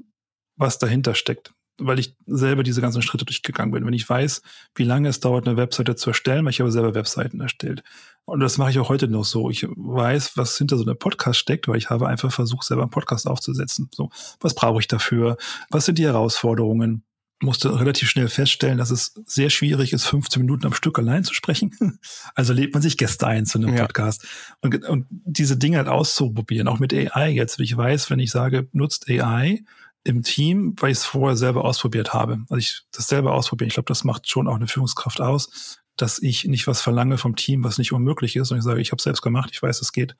was 0.55 0.77
dahinter 0.77 1.15
steckt 1.15 1.53
weil 1.85 1.99
ich 1.99 2.15
selber 2.25 2.63
diese 2.63 2.81
ganzen 2.81 3.01
Schritte 3.01 3.25
durchgegangen 3.25 3.71
bin. 3.71 3.85
Wenn 3.85 3.93
ich 3.93 4.09
weiß, 4.09 4.41
wie 4.75 4.83
lange 4.83 5.09
es 5.09 5.19
dauert, 5.19 5.47
eine 5.47 5.57
Webseite 5.57 5.95
zu 5.95 6.09
erstellen, 6.09 6.45
weil 6.45 6.51
ich 6.51 6.59
habe 6.59 6.71
selber 6.71 6.95
Webseiten 6.95 7.39
erstellt. 7.41 7.83
Und 8.25 8.39
das 8.39 8.57
mache 8.57 8.71
ich 8.71 8.79
auch 8.79 8.89
heute 8.89 9.07
noch 9.07 9.25
so. 9.25 9.49
Ich 9.49 9.65
weiß, 9.69 10.37
was 10.37 10.57
hinter 10.57 10.77
so 10.77 10.83
einem 10.83 10.97
Podcast 10.97 11.39
steckt, 11.39 11.67
weil 11.67 11.77
ich 11.77 11.89
habe 11.89 12.07
einfach 12.07 12.31
versucht, 12.31 12.65
selber 12.65 12.83
einen 12.83 12.91
Podcast 12.91 13.27
aufzusetzen. 13.27 13.89
So, 13.93 14.09
was 14.39 14.55
brauche 14.55 14.79
ich 14.79 14.87
dafür? 14.87 15.37
Was 15.69 15.85
sind 15.85 15.97
die 15.97 16.05
Herausforderungen? 16.05 17.03
musste 17.43 17.79
relativ 17.79 18.09
schnell 18.09 18.29
feststellen, 18.29 18.77
dass 18.77 18.89
es 18.89 19.13
sehr 19.25 19.49
schwierig 19.49 19.93
ist, 19.93 20.05
15 20.05 20.41
Minuten 20.41 20.65
am 20.65 20.73
Stück 20.73 20.97
allein 20.97 21.23
zu 21.23 21.33
sprechen. 21.33 21.71
Also 22.35 22.53
lädt 22.53 22.73
man 22.73 22.81
sich 22.81 22.97
Gäste 22.97 23.27
ein 23.27 23.45
zu 23.45 23.57
einem 23.57 23.75
ja. 23.75 23.81
Podcast. 23.81 24.25
Und, 24.61 24.83
und 24.85 25.05
diese 25.09 25.57
Dinge 25.57 25.77
halt 25.77 25.87
auszuprobieren, 25.87 26.67
auch 26.67 26.79
mit 26.79 26.93
AI 26.93 27.29
jetzt. 27.29 27.59
Ich 27.59 27.75
weiß, 27.75 28.09
wenn 28.09 28.19
ich 28.19 28.31
sage, 28.31 28.67
nutzt 28.71 29.09
AI, 29.09 29.63
im 30.03 30.21
Team, 30.23 30.75
weil 30.79 30.91
ich 30.91 30.99
es 30.99 31.05
vorher 31.05 31.37
selber 31.37 31.65
ausprobiert 31.65 32.13
habe. 32.13 32.39
Also 32.49 32.57
ich 32.57 32.81
das 32.91 33.07
selber 33.07 33.33
ausprobieren. 33.33 33.67
Ich 33.67 33.75
glaube, 33.75 33.87
das 33.87 34.03
macht 34.03 34.29
schon 34.29 34.47
auch 34.47 34.55
eine 34.55 34.67
Führungskraft 34.67 35.21
aus, 35.21 35.79
dass 35.95 36.21
ich 36.21 36.45
nicht 36.45 36.67
was 36.67 36.81
verlange 36.81 37.17
vom 37.17 37.35
Team, 37.35 37.63
was 37.63 37.77
nicht 37.77 37.93
unmöglich 37.93 38.35
ist, 38.35 38.51
und 38.51 38.57
ich 38.57 38.63
sage, 38.63 38.81
ich 38.81 38.91
habe 38.91 39.01
selbst 39.01 39.21
gemacht, 39.21 39.51
ich 39.53 39.61
weiß, 39.61 39.81
es 39.81 39.91
geht. 39.91 40.15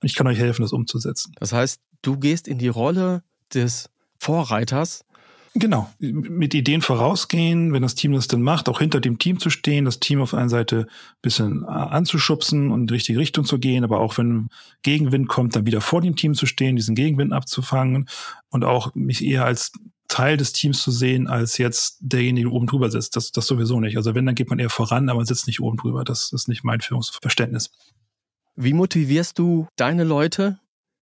Und 0.00 0.06
ich 0.08 0.14
kann 0.14 0.26
euch 0.26 0.38
helfen, 0.38 0.62
das 0.62 0.72
umzusetzen. 0.72 1.32
Das 1.38 1.52
heißt, 1.52 1.80
du 2.02 2.18
gehst 2.18 2.48
in 2.48 2.58
die 2.58 2.68
Rolle 2.68 3.22
des 3.52 3.90
Vorreiters 4.18 5.04
Genau, 5.58 5.88
mit 5.98 6.52
Ideen 6.52 6.82
vorausgehen, 6.82 7.72
wenn 7.72 7.80
das 7.80 7.94
Team 7.94 8.12
das 8.12 8.28
dann 8.28 8.42
macht, 8.42 8.68
auch 8.68 8.80
hinter 8.80 9.00
dem 9.00 9.18
Team 9.18 9.38
zu 9.38 9.48
stehen, 9.48 9.86
das 9.86 10.00
Team 10.00 10.20
auf 10.20 10.34
einer 10.34 10.50
Seite 10.50 10.80
ein 10.80 11.22
bisschen 11.22 11.62
äh, 11.62 11.68
anzuschubsen 11.68 12.70
und 12.70 12.82
in 12.82 12.86
die 12.88 12.94
richtige 12.94 13.18
Richtung 13.18 13.46
zu 13.46 13.58
gehen, 13.58 13.82
aber 13.82 14.00
auch 14.00 14.18
wenn 14.18 14.50
Gegenwind 14.82 15.28
kommt, 15.28 15.56
dann 15.56 15.64
wieder 15.64 15.80
vor 15.80 16.02
dem 16.02 16.14
Team 16.14 16.34
zu 16.34 16.44
stehen, 16.44 16.76
diesen 16.76 16.94
Gegenwind 16.94 17.32
abzufangen 17.32 18.06
und 18.50 18.64
auch 18.64 18.94
mich 18.94 19.24
eher 19.24 19.46
als 19.46 19.72
Teil 20.08 20.36
des 20.36 20.52
Teams 20.52 20.82
zu 20.82 20.90
sehen, 20.90 21.26
als 21.26 21.56
jetzt 21.56 21.96
derjenige, 22.00 22.48
der 22.48 22.54
oben 22.54 22.66
drüber 22.66 22.90
sitzt. 22.90 23.16
Das, 23.16 23.32
das 23.32 23.46
sowieso 23.46 23.80
nicht. 23.80 23.96
Also 23.96 24.14
wenn, 24.14 24.26
dann 24.26 24.34
geht 24.34 24.50
man 24.50 24.58
eher 24.58 24.68
voran, 24.68 25.08
aber 25.08 25.20
man 25.20 25.26
sitzt 25.26 25.46
nicht 25.46 25.60
oben 25.60 25.78
drüber. 25.78 26.04
Das 26.04 26.32
ist 26.32 26.48
nicht 26.48 26.64
mein 26.64 26.82
Führungsverständnis. 26.82 27.70
Wie 28.56 28.74
motivierst 28.74 29.38
du 29.38 29.68
deine 29.76 30.04
Leute, 30.04 30.58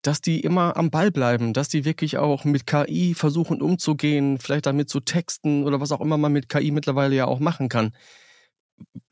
dass 0.04 0.22
die 0.22 0.42
immer 0.42 0.78
am 0.78 0.92
Ball 0.92 1.12
bleiben, 1.12 1.54
dass 1.54 1.70
die 1.70 1.86
wirklich 1.86 2.18
auch 2.18 2.44
mit 2.46 2.68
KI 2.68 3.16
versuchen 3.16 3.62
umzugehen, 3.62 4.38
vielleicht 4.38 4.68
damit 4.68 4.90
zu 4.90 5.00
texten 5.00 5.64
oder 5.64 5.80
was 5.80 5.92
auch 5.92 6.02
immer 6.02 6.18
man 6.18 6.34
mit 6.34 6.50
KI 6.50 6.72
mittlerweile 6.72 7.16
ja 7.16 7.26
auch 7.26 7.40
machen 7.40 7.70
kann. 7.70 7.94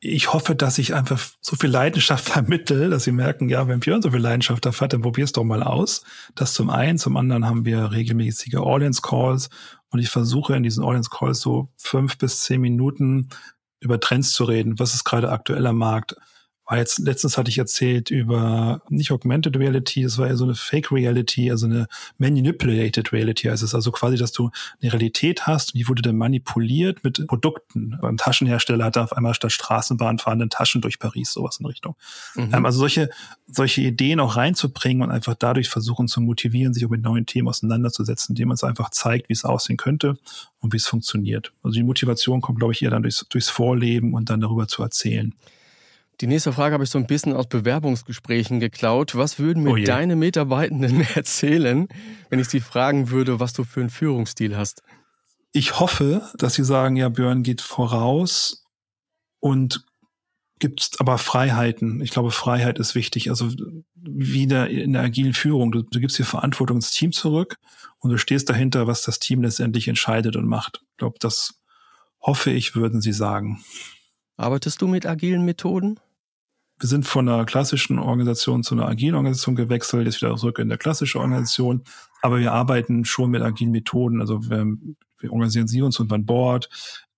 Ich 0.01 0.33
hoffe, 0.33 0.55
dass 0.55 0.77
ich 0.77 0.93
einfach 0.93 1.19
so 1.39 1.55
viel 1.55 1.69
Leidenschaft 1.69 2.25
vermittel, 2.29 2.89
dass 2.89 3.05
sie 3.05 3.13
merken, 3.13 3.47
ja, 3.49 3.67
wenn 3.67 3.79
Björn 3.79 4.01
so 4.01 4.11
viel 4.11 4.19
Leidenschaft 4.19 4.65
dafür 4.65 4.85
hat, 4.85 4.93
dann 4.93 5.01
probier's 5.01 5.31
doch 5.31 5.45
mal 5.45 5.63
aus. 5.63 6.03
Das 6.35 6.53
zum 6.53 6.69
einen. 6.69 6.97
Zum 6.97 7.15
anderen 7.15 7.45
haben 7.45 7.65
wir 7.65 7.91
regelmäßige 7.91 8.55
Audience-Calls 8.55 9.49
und 9.89 9.99
ich 9.99 10.09
versuche 10.09 10.55
in 10.55 10.63
diesen 10.63 10.83
Audience-Calls 10.83 11.39
so 11.39 11.69
fünf 11.77 12.17
bis 12.17 12.41
zehn 12.41 12.59
Minuten 12.59 13.29
über 13.79 13.99
Trends 13.99 14.33
zu 14.33 14.43
reden. 14.43 14.77
Was 14.77 14.93
ist 14.93 15.05
gerade 15.05 15.31
aktuell 15.31 15.65
am 15.65 15.77
Markt? 15.77 16.15
War 16.71 16.77
jetzt, 16.77 16.99
letztens 16.99 17.37
hatte 17.37 17.49
ich 17.49 17.57
erzählt 17.57 18.09
über 18.11 18.81
nicht 18.87 19.11
Augmented 19.11 19.57
Reality, 19.57 20.03
es 20.03 20.17
war 20.17 20.27
ja 20.27 20.37
so 20.37 20.45
eine 20.45 20.55
Fake 20.55 20.89
Reality, 20.89 21.51
also 21.51 21.65
eine 21.65 21.87
Manipulated 22.17 23.11
Reality. 23.11 23.49
Also 23.49 23.65
es 23.65 23.71
ist 23.71 23.75
also 23.75 23.91
quasi, 23.91 24.15
dass 24.15 24.31
du 24.31 24.51
eine 24.81 24.93
Realität 24.93 25.47
hast 25.47 25.73
die 25.73 25.89
wurde 25.89 26.01
dann 26.01 26.15
manipuliert 26.15 27.03
mit 27.03 27.27
Produkten. 27.27 27.97
Beim 28.01 28.15
Taschenhersteller 28.15 28.85
hat 28.85 28.95
er 28.95 29.03
auf 29.03 29.11
einmal 29.11 29.33
statt 29.33 29.51
Straßenbahn 29.51 30.17
fahrenden 30.17 30.49
Taschen 30.49 30.79
durch 30.79 30.97
Paris, 30.97 31.33
sowas 31.33 31.59
in 31.59 31.65
Richtung. 31.65 31.97
Mhm. 32.35 32.51
Ähm, 32.53 32.65
also 32.65 32.79
solche, 32.79 33.09
solche 33.47 33.81
Ideen 33.81 34.21
auch 34.21 34.37
reinzubringen 34.37 35.03
und 35.03 35.11
einfach 35.11 35.35
dadurch 35.35 35.67
versuchen 35.67 36.07
zu 36.07 36.21
motivieren, 36.21 36.73
sich 36.73 36.85
auch 36.85 36.89
mit 36.89 37.01
neuen 37.01 37.25
Themen 37.25 37.49
auseinanderzusetzen, 37.49 38.33
indem 38.33 38.47
man 38.47 38.55
es 38.55 38.63
einfach 38.63 38.91
zeigt, 38.91 39.27
wie 39.27 39.33
es 39.33 39.43
aussehen 39.43 39.75
könnte 39.75 40.17
und 40.61 40.71
wie 40.71 40.77
es 40.77 40.87
funktioniert. 40.87 41.51
Also 41.63 41.73
die 41.73 41.83
Motivation 41.83 42.39
kommt, 42.39 42.59
glaube 42.59 42.71
ich, 42.71 42.81
eher 42.81 42.91
dann 42.91 43.01
durchs, 43.01 43.25
durchs 43.27 43.49
Vorleben 43.49 44.13
und 44.13 44.29
dann 44.29 44.39
darüber 44.39 44.69
zu 44.69 44.81
erzählen. 44.83 45.35
Die 46.21 46.27
nächste 46.27 46.53
Frage 46.53 46.73
habe 46.73 46.83
ich 46.83 46.91
so 46.91 46.99
ein 46.99 47.07
bisschen 47.07 47.33
aus 47.33 47.47
Bewerbungsgesprächen 47.47 48.59
geklaut. 48.59 49.15
Was 49.15 49.39
würden 49.39 49.63
mir 49.63 49.71
oh 49.71 49.77
deine 49.77 50.15
Mitarbeitenden 50.15 51.01
erzählen, 51.15 51.87
wenn 52.29 52.39
ich 52.39 52.47
sie 52.47 52.59
fragen 52.59 53.09
würde, 53.09 53.39
was 53.39 53.53
du 53.53 53.63
für 53.63 53.79
einen 53.79 53.89
Führungsstil 53.89 54.55
hast? 54.55 54.83
Ich 55.51 55.79
hoffe, 55.79 56.29
dass 56.37 56.53
sie 56.53 56.63
sagen, 56.63 56.95
ja, 56.95 57.09
Björn 57.09 57.41
geht 57.41 57.61
voraus 57.61 58.63
und 59.39 59.83
gibt 60.59 60.97
aber 60.99 61.17
Freiheiten. 61.17 62.01
Ich 62.01 62.11
glaube, 62.11 62.29
Freiheit 62.29 62.77
ist 62.77 62.93
wichtig. 62.93 63.31
Also 63.31 63.49
wieder 63.95 64.69
in 64.69 64.93
der 64.93 65.01
agilen 65.01 65.33
Führung. 65.33 65.71
Du, 65.71 65.81
du 65.81 65.99
gibst 65.99 66.19
dir 66.19 66.23
Verantwortung 66.23 66.77
ins 66.77 66.91
Team 66.91 67.13
zurück 67.13 67.57
und 67.97 68.11
du 68.11 68.17
stehst 68.17 68.47
dahinter, 68.47 68.85
was 68.85 69.01
das 69.01 69.17
Team 69.17 69.41
letztendlich 69.41 69.87
entscheidet 69.87 70.35
und 70.35 70.45
macht. 70.45 70.83
Ich 70.91 70.97
glaube, 70.97 71.17
das 71.19 71.59
hoffe 72.21 72.51
ich, 72.51 72.75
würden 72.75 73.01
sie 73.01 73.13
sagen. 73.13 73.63
Arbeitest 74.37 74.83
du 74.83 74.87
mit 74.87 75.07
agilen 75.07 75.43
Methoden? 75.43 75.99
Wir 76.81 76.87
sind 76.87 77.05
von 77.05 77.29
einer 77.29 77.45
klassischen 77.45 77.99
Organisation 77.99 78.63
zu 78.63 78.73
einer 78.73 78.87
agilen 78.87 79.13
Organisation 79.13 79.55
gewechselt, 79.55 80.07
jetzt 80.07 80.19
wieder 80.19 80.35
zurück 80.35 80.57
in 80.57 80.67
der 80.67 80.79
klassische 80.79 81.19
Organisation. 81.19 81.83
Aber 82.23 82.39
wir 82.39 82.53
arbeiten 82.53 83.05
schon 83.05 83.29
mit 83.29 83.43
agilen 83.43 83.71
Methoden. 83.71 84.19
Also 84.19 84.49
wir, 84.49 84.65
wir 85.19 85.31
organisieren 85.31 85.67
sie 85.67 85.83
uns 85.83 85.99
und 85.99 86.11
an 86.11 86.25
Bord. 86.25 86.69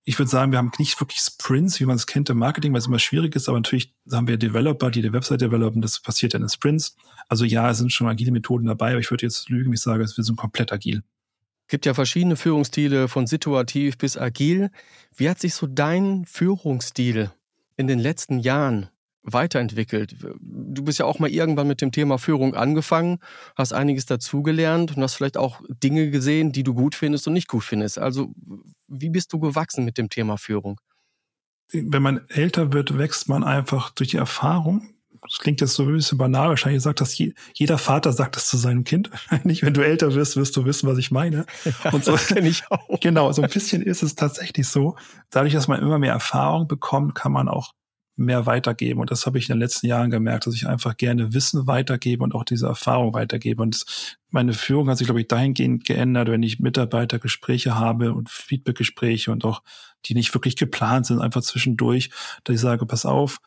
Ich 0.04 0.18
würde 0.18 0.30
sagen, 0.30 0.52
wir 0.52 0.58
haben 0.58 0.70
nicht 0.78 1.00
wirklich 1.00 1.18
Sprints, 1.20 1.80
wie 1.80 1.86
man 1.86 1.96
es 1.96 2.06
kennt 2.06 2.28
im 2.28 2.36
Marketing, 2.36 2.74
weil 2.74 2.80
es 2.80 2.88
immer 2.88 2.98
schwierig 2.98 3.34
ist, 3.36 3.48
aber 3.48 3.56
natürlich 3.56 3.94
haben 4.12 4.28
wir 4.28 4.36
Developer, 4.36 4.90
die 4.90 5.00
die 5.00 5.14
Website 5.14 5.40
developen, 5.40 5.80
das 5.80 5.98
passiert 5.98 6.34
dann 6.34 6.42
in 6.42 6.50
Sprints. 6.50 6.94
Also 7.28 7.46
ja, 7.46 7.70
es 7.70 7.78
sind 7.78 7.90
schon 7.90 8.06
agile 8.06 8.32
Methoden 8.32 8.66
dabei, 8.66 8.90
aber 8.90 9.00
ich 9.00 9.10
würde 9.10 9.24
jetzt 9.24 9.48
lügen, 9.48 9.72
ich 9.72 9.80
sage, 9.80 10.00
wir 10.00 10.24
sind 10.24 10.36
komplett 10.36 10.74
agil. 10.74 11.02
Es 11.62 11.68
gibt 11.68 11.86
ja 11.86 11.94
verschiedene 11.94 12.36
Führungsstile, 12.36 13.08
von 13.08 13.26
situativ 13.26 13.96
bis 13.96 14.18
agil. 14.18 14.70
Wie 15.16 15.30
hat 15.30 15.40
sich 15.40 15.54
so 15.54 15.66
dein 15.66 16.26
Führungsstil 16.26 17.30
in 17.78 17.86
den 17.86 17.98
letzten 17.98 18.40
Jahren 18.40 18.90
weiterentwickelt? 19.24 20.16
Du 20.40 20.84
bist 20.84 20.98
ja 20.98 21.06
auch 21.06 21.18
mal 21.18 21.30
irgendwann 21.30 21.66
mit 21.66 21.80
dem 21.80 21.92
Thema 21.92 22.18
Führung 22.18 22.54
angefangen, 22.54 23.18
hast 23.56 23.72
einiges 23.72 24.06
dazugelernt 24.06 24.96
und 24.96 25.02
hast 25.02 25.14
vielleicht 25.14 25.36
auch 25.36 25.60
Dinge 25.68 26.10
gesehen, 26.10 26.52
die 26.52 26.62
du 26.62 26.74
gut 26.74 26.94
findest 26.94 27.26
und 27.26 27.32
nicht 27.34 27.48
gut 27.48 27.64
findest. 27.64 27.98
Also 27.98 28.32
wie 28.86 29.10
bist 29.10 29.32
du 29.32 29.38
gewachsen 29.40 29.84
mit 29.84 29.98
dem 29.98 30.08
Thema 30.08 30.36
Führung? 30.36 30.80
Wenn 31.72 32.02
man 32.02 32.20
älter 32.28 32.72
wird, 32.72 32.98
wächst 32.98 33.28
man 33.28 33.42
einfach 33.42 33.90
durch 33.90 34.10
die 34.10 34.18
Erfahrung 34.18 34.94
das 35.24 35.38
klingt 35.38 35.60
jetzt 35.60 35.74
so 35.74 35.84
ein 35.84 35.92
bisschen 35.92 36.18
banal, 36.18 36.50
wahrscheinlich 36.50 36.82
sagt 36.82 37.00
das 37.00 37.16
je, 37.16 37.32
jeder 37.54 37.78
Vater 37.78 38.12
sagt 38.12 38.36
das 38.36 38.46
zu 38.46 38.56
seinem 38.56 38.84
Kind. 38.84 39.10
Nicht, 39.44 39.62
wenn 39.62 39.74
du 39.74 39.84
älter 39.84 40.14
wirst, 40.14 40.36
wirst 40.36 40.56
du 40.56 40.64
wissen, 40.64 40.88
was 40.88 40.98
ich 40.98 41.10
meine. 41.10 41.46
Ja, 41.64 41.92
und 41.92 42.04
so 42.04 42.14
kenne 42.28 42.48
ich 42.48 42.70
auch. 42.70 42.84
Genau, 43.00 43.32
so 43.32 43.42
ein 43.42 43.50
bisschen 43.50 43.82
ist 43.82 44.02
es 44.02 44.14
tatsächlich 44.14 44.68
so. 44.68 44.96
Dadurch, 45.30 45.52
dass 45.52 45.68
man 45.68 45.80
immer 45.80 45.98
mehr 45.98 46.12
Erfahrung 46.12 46.68
bekommt, 46.68 47.14
kann 47.14 47.32
man 47.32 47.48
auch 47.48 47.72
mehr 48.16 48.46
weitergeben. 48.46 49.00
Und 49.00 49.10
das 49.10 49.26
habe 49.26 49.38
ich 49.38 49.48
in 49.48 49.54
den 49.54 49.60
letzten 49.60 49.86
Jahren 49.86 50.10
gemerkt, 50.10 50.46
dass 50.46 50.54
ich 50.54 50.68
einfach 50.68 50.96
gerne 50.96 51.34
Wissen 51.34 51.66
weitergebe 51.66 52.22
und 52.22 52.34
auch 52.34 52.44
diese 52.44 52.66
Erfahrung 52.66 53.14
weitergebe. 53.14 53.62
Und 53.62 53.84
meine 54.30 54.52
Führung 54.52 54.88
hat 54.88 54.98
sich, 54.98 55.06
glaube 55.06 55.20
ich, 55.20 55.28
dahingehend 55.28 55.84
geändert, 55.84 56.28
wenn 56.28 56.42
ich 56.42 56.60
Mitarbeitergespräche 56.60 57.74
habe 57.76 58.12
und 58.12 58.30
Feedbackgespräche 58.30 59.32
und 59.32 59.44
auch 59.44 59.62
die 60.06 60.14
nicht 60.14 60.34
wirklich 60.34 60.56
geplant 60.56 61.06
sind, 61.06 61.20
einfach 61.20 61.42
zwischendurch, 61.42 62.10
dass 62.44 62.54
ich 62.54 62.60
sage, 62.60 62.86
pass 62.86 63.06
auf, 63.06 63.40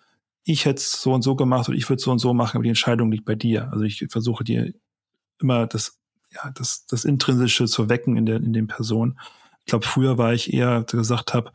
ich 0.44 0.66
hätte 0.66 0.80
es 0.80 1.02
so 1.02 1.14
und 1.14 1.22
so 1.22 1.36
gemacht 1.36 1.70
und 1.70 1.76
ich 1.76 1.90
würde 1.90 2.02
so 2.02 2.12
und 2.12 2.20
so 2.20 2.34
machen, 2.34 2.58
aber 2.58 2.64
die 2.64 2.70
Entscheidung 2.70 3.12
liegt 3.12 3.26
bei 3.26 3.36
dir. 3.36 3.70
Also 3.72 3.84
ich 3.84 4.06
versuche 4.10 4.44
dir 4.44 4.74
immer 5.40 5.68
das, 5.68 6.00
ja, 6.34 6.50
das, 6.52 6.86
das 6.88 7.06
Intrinsische 7.06 7.66
zu 7.66 7.90
wecken 7.90 8.16
in 8.16 8.26
der, 8.26 8.38
in 8.38 8.54
den 8.54 8.68
Personen. 8.68 9.20
Ich 9.66 9.72
glaube, 9.72 9.86
früher 9.86 10.18
war 10.18 10.34
ich 10.34 10.54
eher 10.54 10.84
gesagt 10.84 11.34
habe, 11.34 11.52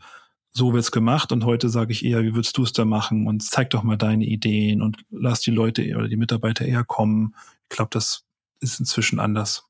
so 0.52 0.72
wird's 0.72 0.92
gemacht 0.92 1.32
und 1.32 1.44
heute 1.44 1.68
sage 1.68 1.92
ich 1.92 2.04
eher, 2.04 2.22
wie 2.22 2.34
würdest 2.34 2.56
du 2.56 2.62
es 2.62 2.72
da 2.72 2.84
machen 2.84 3.26
und 3.26 3.42
zeig 3.42 3.70
doch 3.70 3.82
mal 3.82 3.96
deine 3.96 4.24
Ideen 4.24 4.82
und 4.82 5.04
lass 5.10 5.40
die 5.40 5.50
Leute 5.50 5.82
oder 5.96 6.08
die 6.08 6.16
Mitarbeiter 6.16 6.64
eher 6.64 6.84
kommen. 6.84 7.34
Ich 7.70 7.76
glaube, 7.76 7.90
das 7.90 8.26
ist 8.60 8.78
inzwischen 8.78 9.18
anders. 9.18 9.66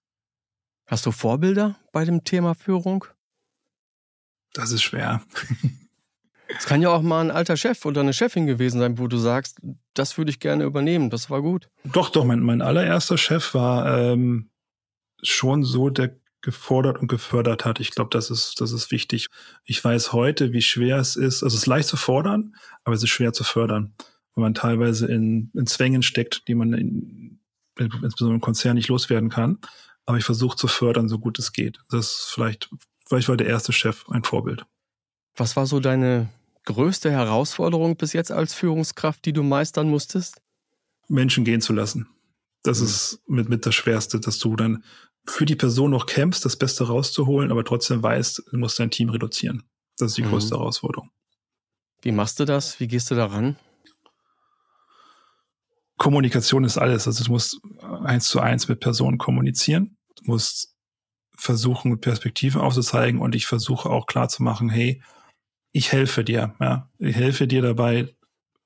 Hast 0.87 1.07
du 1.07 1.13
Vorbilder 1.13 1.77
bei 1.93 2.05
dem 2.05 2.25
Thema 2.25 2.55
Führung? 2.55 3.05
Das 4.53 4.73
ist 4.73 4.83
schwer. 4.83 5.23
Es 6.59 6.67
kann 6.67 6.83
ja 6.83 6.91
auch 6.91 7.03
mal 7.03 7.23
ein 7.23 7.31
alter 7.31 7.57
Chef 7.57 7.85
oder 7.87 8.01
eine 8.01 8.13
Chefin 8.13 8.47
gewesen 8.47 8.79
sein, 8.79 8.99
wo 8.99 9.07
du 9.07 9.17
sagst, 9.17 9.61
das 9.95 10.19
würde 10.19 10.31
ich 10.31 10.41
gerne 10.41 10.65
übernehmen, 10.65 11.11
das 11.11 11.31
war 11.31 11.43
gut. 11.43 11.71
Doch, 11.85 12.11
doch, 12.11 12.25
mein, 12.25 12.41
mein 12.41 12.63
allererster 12.63 13.19
Chef 13.19 13.55
war 13.55 13.99
ähm, 13.99 14.51
schon 15.23 15.65
so, 15.65 15.89
der 15.89 16.15
gefordert 16.43 16.99
und 16.99 17.09
gefördert 17.09 17.65
hat. 17.65 17.81
Ich 17.81 17.93
glaube, 17.93 18.11
das 18.11 18.31
ist, 18.31 18.61
das 18.61 18.73
ist 18.73 18.91
wichtig. 18.91 19.29
Ich 19.65 19.83
weiß 19.83 20.13
heute, 20.13 20.53
wie 20.53 20.61
schwer 20.61 20.99
es 20.99 21.17
ist. 21.17 21.43
Also 21.43 21.55
es 21.55 21.63
ist 21.63 21.67
leicht 21.67 21.89
zu 21.89 21.97
fordern, 21.97 22.55
aber 22.85 22.95
es 22.95 23.03
ist 23.03 23.11
schwer 23.11 23.33
zu 23.33 23.45
fördern, 23.45 23.95
weil 24.35 24.43
man 24.43 24.55
teilweise 24.55 25.07
in, 25.07 25.51
in 25.55 25.67
Zwängen 25.67 26.03
steckt, 26.03 26.49
die 26.49 26.55
man 26.55 26.73
in, 26.75 27.41
insbesondere 27.79 28.35
im 28.35 28.41
Konzern 28.41 28.75
nicht 28.75 28.89
loswerden 28.89 29.31
kann. 29.31 29.59
Aber 30.05 30.19
ich 30.19 30.25
versuche 30.25 30.57
zu 30.57 30.67
fördern, 30.67 31.09
so 31.09 31.19
gut 31.19 31.39
es 31.39 31.53
geht. 31.53 31.79
Das 31.89 32.07
ist 32.07 32.31
vielleicht, 32.35 32.69
vielleicht 33.07 33.29
war 33.29 33.37
der 33.37 33.47
erste 33.47 33.73
Chef 33.73 34.05
ein 34.09 34.25
Vorbild. 34.25 34.67
Was 35.37 35.57
war 35.57 35.67
so 35.67 35.79
deine 35.79 36.29
größte 36.65 37.11
Herausforderung 37.11 37.97
bis 37.97 38.13
jetzt 38.13 38.33
als 38.33 38.53
Führungskraft, 38.53 39.25
die 39.25 39.33
du 39.33 39.45
meistern 39.45 39.89
musstest? 39.89 40.43
Menschen 41.09 41.45
gehen 41.45 41.61
zu 41.61 41.73
lassen. 41.73 42.09
Das 42.63 42.81
mhm. 42.81 42.87
ist 42.87 43.21
mit, 43.27 43.49
mit 43.49 43.67
das 43.67 43.75
Schwerste, 43.75 44.21
dass 44.21 44.39
du 44.39 44.57
dann 44.57 44.85
für 45.27 45.47
die 45.47 45.57
Person 45.57 45.91
noch 45.91 46.07
kämpfst, 46.07 46.45
das 46.45 46.57
Beste 46.57 46.87
rauszuholen, 46.87 47.51
aber 47.51 47.65
trotzdem 47.65 48.03
weißt, 48.03 48.43
du 48.51 48.59
musst 48.59 48.79
dein 48.79 48.91
Team 48.91 49.09
reduzieren. 49.09 49.63
Das 49.99 50.11
ist 50.13 50.19
die 50.19 50.23
mhm. 50.23 50.31
größte 50.31 50.57
Herausforderung. 50.57 51.11
Wie 52.03 52.13
machst 52.13 52.41
du 52.41 52.45
das? 52.45 52.81
Wie 52.81 52.89
gehst 52.89 53.11
du 53.11 53.15
daran? 53.15 53.57
Kommunikation 55.97 56.65
ist 56.65 56.79
alles. 56.79 57.07
Also 57.07 57.23
du 57.23 57.31
musst 57.31 57.61
eins 58.03 58.27
zu 58.27 58.41
eins 58.41 58.67
mit 58.67 58.81
Personen 58.81 59.19
kommunizieren. 59.19 59.97
Du 60.17 60.33
musst 60.33 60.75
versuchen, 61.37 62.01
Perspektiven 62.01 62.61
aufzuzeigen 62.61 63.21
und 63.21 63.35
ich 63.37 63.47
versuche 63.47 63.89
auch 63.89 64.07
klar 64.07 64.29
zu 64.29 64.43
machen, 64.43 64.69
hey, 64.69 65.03
ich 65.71 65.93
helfe 65.93 66.25
dir. 66.25 66.55
Ja. 66.61 66.91
Ich 66.99 67.15
helfe 67.15 67.47
dir 67.47 67.63
dabei, 67.63 68.15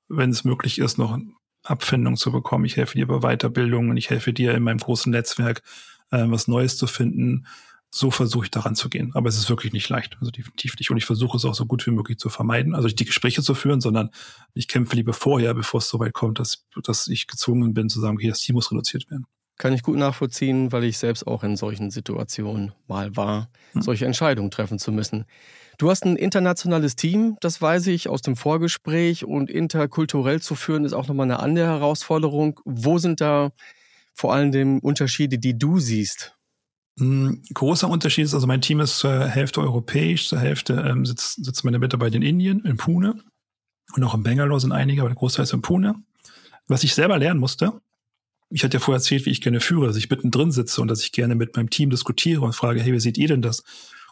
wenn 0.07 0.31
es 0.31 0.43
möglich 0.43 0.79
ist, 0.79 0.97
noch 0.97 1.17
Abfindung 1.63 2.17
zu 2.17 2.31
bekommen. 2.31 2.65
Ich 2.65 2.75
helfe 2.75 2.97
dir 2.97 3.07
bei 3.07 3.19
Weiterbildung 3.19 3.89
und 3.89 3.97
ich 3.97 4.09
helfe 4.09 4.33
dir 4.33 4.53
in 4.55 4.63
meinem 4.63 4.79
großen 4.79 5.11
Netzwerk, 5.11 5.61
äh, 6.11 6.25
was 6.27 6.47
Neues 6.47 6.77
zu 6.77 6.87
finden. 6.87 7.45
So 7.89 8.11
versuche 8.11 8.45
ich 8.45 8.51
daran 8.51 8.75
zu 8.75 8.89
gehen. 8.89 9.11
Aber 9.13 9.29
es 9.29 9.37
ist 9.37 9.49
wirklich 9.49 9.71
nicht 9.71 9.87
leicht. 9.87 10.17
Also 10.19 10.29
definitiv 10.29 10.75
nicht. 10.77 10.91
Und 10.91 10.97
ich 10.97 11.05
versuche 11.05 11.37
es 11.37 11.45
auch 11.45 11.55
so 11.55 11.65
gut 11.65 11.85
wie 11.87 11.91
möglich 11.91 12.17
zu 12.17 12.29
vermeiden. 12.29 12.75
Also 12.75 12.87
nicht 12.87 12.99
die 12.99 13.05
Gespräche 13.05 13.41
zu 13.41 13.55
führen, 13.55 13.79
sondern 13.79 14.09
ich 14.53 14.67
kämpfe 14.67 14.95
lieber 14.95 15.13
vorher, 15.13 15.53
bevor 15.53 15.79
es 15.79 15.87
so 15.87 15.99
weit 15.99 16.13
kommt, 16.13 16.39
dass, 16.39 16.65
dass 16.83 17.07
ich 17.07 17.27
gezwungen 17.27 17.73
bin 17.73 17.89
zu 17.89 18.01
sagen, 18.01 18.17
okay, 18.17 18.27
das 18.27 18.41
Team 18.41 18.55
muss 18.55 18.71
reduziert 18.71 19.09
werden. 19.09 19.25
Kann 19.57 19.73
ich 19.73 19.81
gut 19.81 19.97
nachvollziehen, 19.97 20.71
weil 20.71 20.83
ich 20.83 20.99
selbst 20.99 21.25
auch 21.25 21.43
in 21.43 21.55
solchen 21.55 21.89
Situationen 21.89 22.73
mal 22.87 23.15
war, 23.15 23.49
hm. 23.71 23.81
solche 23.81 24.05
Entscheidungen 24.05 24.51
treffen 24.51 24.77
zu 24.77 24.91
müssen. 24.91 25.25
Du 25.79 25.89
hast 25.89 26.05
ein 26.05 26.15
internationales 26.15 26.95
Team, 26.95 27.37
das 27.39 27.61
weiß 27.61 27.87
ich 27.87 28.09
aus 28.09 28.21
dem 28.21 28.35
Vorgespräch 28.35 29.25
und 29.25 29.49
interkulturell 29.49 30.41
zu 30.41 30.55
führen 30.55 30.85
ist 30.85 30.93
auch 30.93 31.07
nochmal 31.07 31.25
eine 31.25 31.39
andere 31.39 31.67
Herausforderung. 31.67 32.59
Wo 32.65 32.97
sind 32.97 33.21
da 33.21 33.51
vor 34.17 34.33
allem 34.33 34.51
die 34.51 34.79
Unterschiede, 34.81 35.39
die 35.39 35.57
du 35.57 35.79
siehst? 35.79 36.35
Ein 36.99 37.43
großer 37.53 37.87
Unterschied 37.87 38.25
ist, 38.25 38.33
also 38.33 38.47
mein 38.47 38.61
Team 38.61 38.79
ist 38.79 38.97
zur 38.97 39.27
Hälfte 39.27 39.61
europäisch, 39.61 40.27
zur 40.27 40.39
Hälfte 40.39 40.73
ähm, 40.73 41.05
sitzt, 41.05 41.43
sitzt 41.45 41.63
meine 41.63 41.77
Mitarbeiter 41.77 42.15
in 42.15 42.23
Indien, 42.23 42.65
in 42.65 42.77
Pune 42.77 43.23
und 43.93 44.03
auch 44.03 44.15
in 44.15 44.23
Bangalore 44.23 44.59
sind 44.59 44.71
einige, 44.71 45.01
aber 45.01 45.09
der 45.09 45.15
Großteil 45.15 45.43
ist 45.43 45.53
in 45.53 45.61
Pune. 45.61 45.95
Was 46.67 46.83
ich 46.83 46.95
selber 46.95 47.19
lernen 47.19 47.39
musste, 47.39 47.79
ich 48.49 48.63
hatte 48.63 48.77
ja 48.77 48.79
vorher 48.79 48.97
erzählt, 48.97 49.25
wie 49.25 49.29
ich 49.29 49.41
gerne 49.41 49.59
führe, 49.59 49.87
dass 49.87 49.97
ich 49.97 50.09
mittendrin 50.09 50.51
sitze 50.51 50.81
und 50.81 50.87
dass 50.87 51.03
ich 51.03 51.11
gerne 51.11 51.35
mit 51.35 51.55
meinem 51.55 51.69
Team 51.69 51.91
diskutiere 51.91 52.41
und 52.41 52.53
frage, 52.53 52.81
hey, 52.81 52.93
wie 52.93 52.99
seht 52.99 53.17
ihr 53.17 53.27
denn 53.27 53.41
das? 53.41 53.63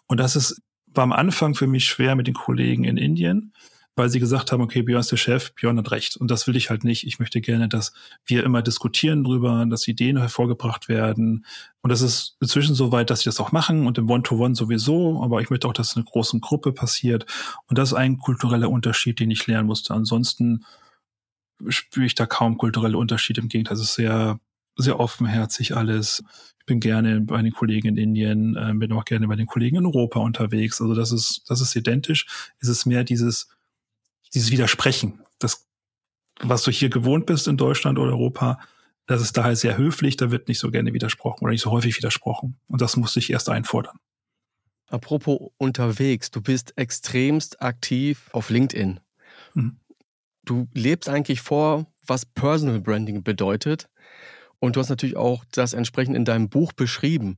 Und 0.07 0.19
das 0.19 0.35
ist 0.35 0.61
war 0.95 1.03
am 1.03 1.11
Anfang 1.11 1.55
für 1.55 1.67
mich 1.67 1.85
schwer 1.85 2.15
mit 2.15 2.27
den 2.27 2.33
Kollegen 2.33 2.83
in 2.83 2.97
Indien, 2.97 3.53
weil 3.95 4.09
sie 4.09 4.19
gesagt 4.19 4.51
haben, 4.51 4.61
okay, 4.61 4.81
Björn 4.81 4.99
ist 4.99 5.11
der 5.11 5.17
Chef, 5.17 5.53
Björn 5.53 5.77
hat 5.77 5.91
recht. 5.91 6.17
Und 6.17 6.29
das 6.29 6.47
will 6.47 6.57
ich 6.57 6.69
halt 6.69 6.83
nicht. 6.83 7.07
Ich 7.07 7.19
möchte 7.19 7.39
gerne, 7.39 7.69
dass 7.69 7.93
wir 8.25 8.43
immer 8.43 8.61
diskutieren 8.61 9.23
drüber, 9.23 9.65
dass 9.69 9.87
Ideen 9.87 10.17
hervorgebracht 10.17 10.89
werden. 10.89 11.45
Und 11.81 11.89
das 11.91 12.01
ist 12.01 12.35
inzwischen 12.41 12.75
so 12.75 12.91
weit, 12.91 13.09
dass 13.09 13.21
sie 13.21 13.29
das 13.29 13.39
auch 13.39 13.53
machen 13.53 13.87
und 13.87 13.97
im 13.97 14.09
One-to-One 14.09 14.53
-One 14.53 14.55
sowieso. 14.55 15.23
Aber 15.23 15.41
ich 15.41 15.49
möchte 15.49 15.67
auch, 15.67 15.73
dass 15.73 15.89
es 15.89 15.95
in 15.95 16.01
einer 16.01 16.11
großen 16.11 16.41
Gruppe 16.41 16.73
passiert. 16.73 17.25
Und 17.67 17.77
das 17.77 17.89
ist 17.89 17.95
ein 17.95 18.17
kultureller 18.17 18.69
Unterschied, 18.69 19.19
den 19.19 19.31
ich 19.31 19.47
lernen 19.47 19.67
musste. 19.67 19.93
Ansonsten 19.93 20.65
spüre 21.69 22.05
ich 22.05 22.15
da 22.15 22.25
kaum 22.25 22.57
kulturelle 22.57 22.97
Unterschiede. 22.97 23.39
Im 23.39 23.47
Gegenteil, 23.47 23.77
es 23.77 23.83
ist 23.83 23.95
sehr, 23.95 24.41
sehr 24.75 24.99
offenherzig 24.99 25.75
alles. 25.75 26.21
Ich 26.59 26.65
bin 26.65 26.81
gerne 26.81 27.21
bei 27.21 27.41
den 27.41 27.53
Kollegen 27.53 27.89
in 27.89 27.97
Indien, 27.97 28.57
äh, 28.57 28.73
bin 28.73 28.91
auch 28.91 29.05
gerne 29.05 29.27
bei 29.27 29.37
den 29.37 29.45
Kollegen 29.45 29.77
in 29.77 29.85
Europa 29.85 30.19
unterwegs. 30.19 30.81
Also 30.81 30.95
das 30.95 31.13
ist, 31.13 31.43
das 31.47 31.61
ist 31.61 31.75
identisch. 31.77 32.25
Es 32.59 32.67
ist 32.67 32.85
mehr 32.85 33.05
dieses, 33.05 33.54
dieses 34.33 34.51
Widersprechen. 34.51 35.21
Das, 35.39 35.67
was 36.41 36.63
du 36.63 36.71
hier 36.71 36.89
gewohnt 36.89 37.25
bist 37.25 37.47
in 37.47 37.57
Deutschland 37.57 37.99
oder 37.99 38.11
Europa, 38.11 38.59
das 39.07 39.21
ist 39.21 39.37
daher 39.37 39.55
sehr 39.55 39.77
höflich, 39.77 40.17
da 40.17 40.31
wird 40.31 40.47
nicht 40.47 40.59
so 40.59 40.71
gerne 40.71 40.93
widersprochen 40.93 41.43
oder 41.43 41.51
nicht 41.51 41.61
so 41.61 41.71
häufig 41.71 41.95
widersprochen. 41.97 42.57
Und 42.67 42.81
das 42.81 42.97
musste 42.97 43.19
ich 43.19 43.29
erst 43.29 43.49
einfordern. 43.49 43.99
Apropos 44.87 45.51
unterwegs, 45.57 46.31
du 46.31 46.41
bist 46.41 46.77
extremst 46.77 47.61
aktiv 47.61 48.29
auf 48.33 48.49
LinkedIn. 48.49 48.99
Mhm. 49.53 49.77
Du 50.43 50.67
lebst 50.73 51.09
eigentlich 51.09 51.41
vor, 51.41 51.87
was 52.05 52.25
Personal 52.25 52.79
Branding 52.79 53.23
bedeutet. 53.23 53.89
Und 54.59 54.75
du 54.75 54.79
hast 54.79 54.89
natürlich 54.89 55.17
auch 55.17 55.43
das 55.51 55.73
entsprechend 55.73 56.15
in 56.15 56.25
deinem 56.25 56.49
Buch 56.49 56.73
beschrieben. 56.73 57.37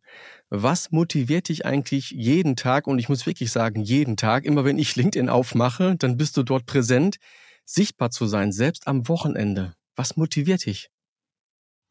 Was 0.50 0.92
motiviert 0.92 1.50
dich 1.50 1.66
eigentlich 1.66 2.12
jeden 2.12 2.56
Tag? 2.56 2.88
Und 2.88 3.00
ich 3.00 3.10
muss 3.10 3.26
wirklich 3.26 3.52
sagen, 3.52 3.82
jeden 3.82 4.18
Tag, 4.18 4.46
immer 4.46 4.66
wenn 4.66 4.80
ich 4.80 4.96
LinkedIn 4.96 5.30
aufmache, 5.30 5.96
dann 5.98 6.18
bist 6.18 6.38
du 6.38 6.44
dort 6.44 6.66
präsent, 6.66 7.18
sichtbar 7.66 8.12
zu 8.12 8.28
sein, 8.28 8.52
selbst 8.52 8.88
am 8.88 9.08
Wochenende. 9.08 9.74
Was 9.96 10.16
motiviert 10.16 10.66
dich? 10.66 10.90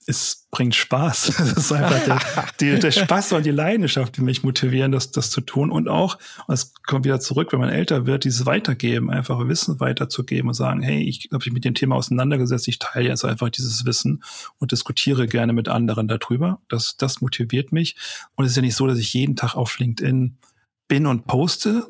Es 0.07 0.47
bringt 0.51 0.75
Spaß. 0.75 1.35
Das 1.39 1.53
ist 1.53 1.73
einfach 1.73 2.05
der, 2.05 2.21
die, 2.61 2.79
der 2.79 2.91
Spaß 2.93 3.33
und 3.33 3.45
die 3.45 3.51
Leidenschaft, 3.51 4.17
die 4.17 4.23
mich 4.23 4.43
motivieren, 4.43 4.93
das, 4.93 5.11
das 5.11 5.31
zu 5.31 5.41
tun. 5.41 5.71
Und 5.71 5.89
auch, 5.89 6.19
es 6.49 6.73
kommt 6.85 7.05
wieder 7.05 7.21
zurück, 7.21 7.53
wenn 7.53 7.61
man 7.61 7.69
älter 7.69 8.07
wird, 8.07 8.25
dieses 8.25 8.47
Weitergeben, 8.47 9.11
einfach 9.11 9.47
Wissen 9.49 9.81
weiterzugeben 9.81 10.49
und 10.49 10.55
sagen, 10.55 10.83
hey, 10.83 11.03
ich 11.03 11.29
habe 11.33 11.45
mich 11.45 11.53
mit 11.53 11.65
dem 11.65 11.75
Thema 11.75 11.97
auseinandergesetzt, 11.97 12.69
ich 12.69 12.79
teile 12.79 13.09
jetzt 13.09 13.25
einfach 13.25 13.51
dieses 13.51 13.85
Wissen 13.85 14.23
und 14.59 14.73
diskutiere 14.73 15.27
gerne 15.27 15.53
mit 15.53 15.69
anderen 15.69 16.09
darüber. 16.09 16.61
Das, 16.69 16.97
das 16.97 17.21
motiviert 17.21 17.73
mich. 17.73 17.97
Und 18.37 18.45
es 18.45 18.53
ist 18.53 18.57
ja 18.57 18.63
nicht 18.63 18.77
so, 18.77 18.87
dass 18.87 18.99
ich 18.99 19.13
jeden 19.13 19.37
Tag 19.37 19.55
auf 19.55 19.79
LinkedIn 19.79 20.39
bin 20.89 21.07
und 21.07 21.27
poste 21.27 21.87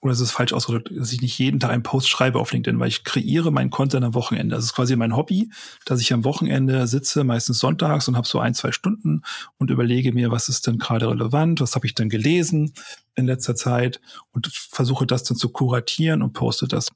oder 0.00 0.12
es 0.12 0.20
ist 0.20 0.30
falsch 0.30 0.52
ausgedrückt, 0.52 0.90
dass 0.94 1.12
ich 1.12 1.20
nicht 1.20 1.38
jeden 1.38 1.58
Tag 1.58 1.70
einen 1.70 1.82
Post 1.82 2.08
schreibe 2.08 2.38
auf 2.38 2.52
LinkedIn, 2.52 2.78
weil 2.78 2.88
ich 2.88 3.02
kreiere 3.02 3.50
meinen 3.50 3.70
Content 3.70 4.04
am 4.04 4.14
Wochenende. 4.14 4.54
Das 4.54 4.64
ist 4.64 4.74
quasi 4.74 4.94
mein 4.94 5.16
Hobby, 5.16 5.50
dass 5.86 6.00
ich 6.00 6.12
am 6.12 6.24
Wochenende 6.24 6.86
sitze, 6.86 7.24
meistens 7.24 7.58
sonntags 7.58 8.06
und 8.06 8.16
habe 8.16 8.26
so 8.26 8.38
ein, 8.38 8.54
zwei 8.54 8.70
Stunden 8.70 9.22
und 9.58 9.70
überlege 9.70 10.12
mir, 10.12 10.30
was 10.30 10.48
ist 10.48 10.66
denn 10.66 10.78
gerade 10.78 11.08
relevant, 11.08 11.60
was 11.60 11.74
habe 11.74 11.86
ich 11.86 11.94
denn 11.94 12.08
gelesen 12.08 12.72
in 13.16 13.26
letzter 13.26 13.56
Zeit 13.56 14.00
und 14.32 14.46
versuche 14.46 15.06
das 15.06 15.24
dann 15.24 15.36
zu 15.36 15.48
kuratieren 15.48 16.22
und 16.22 16.32
poste 16.32 16.68
das 16.68 16.88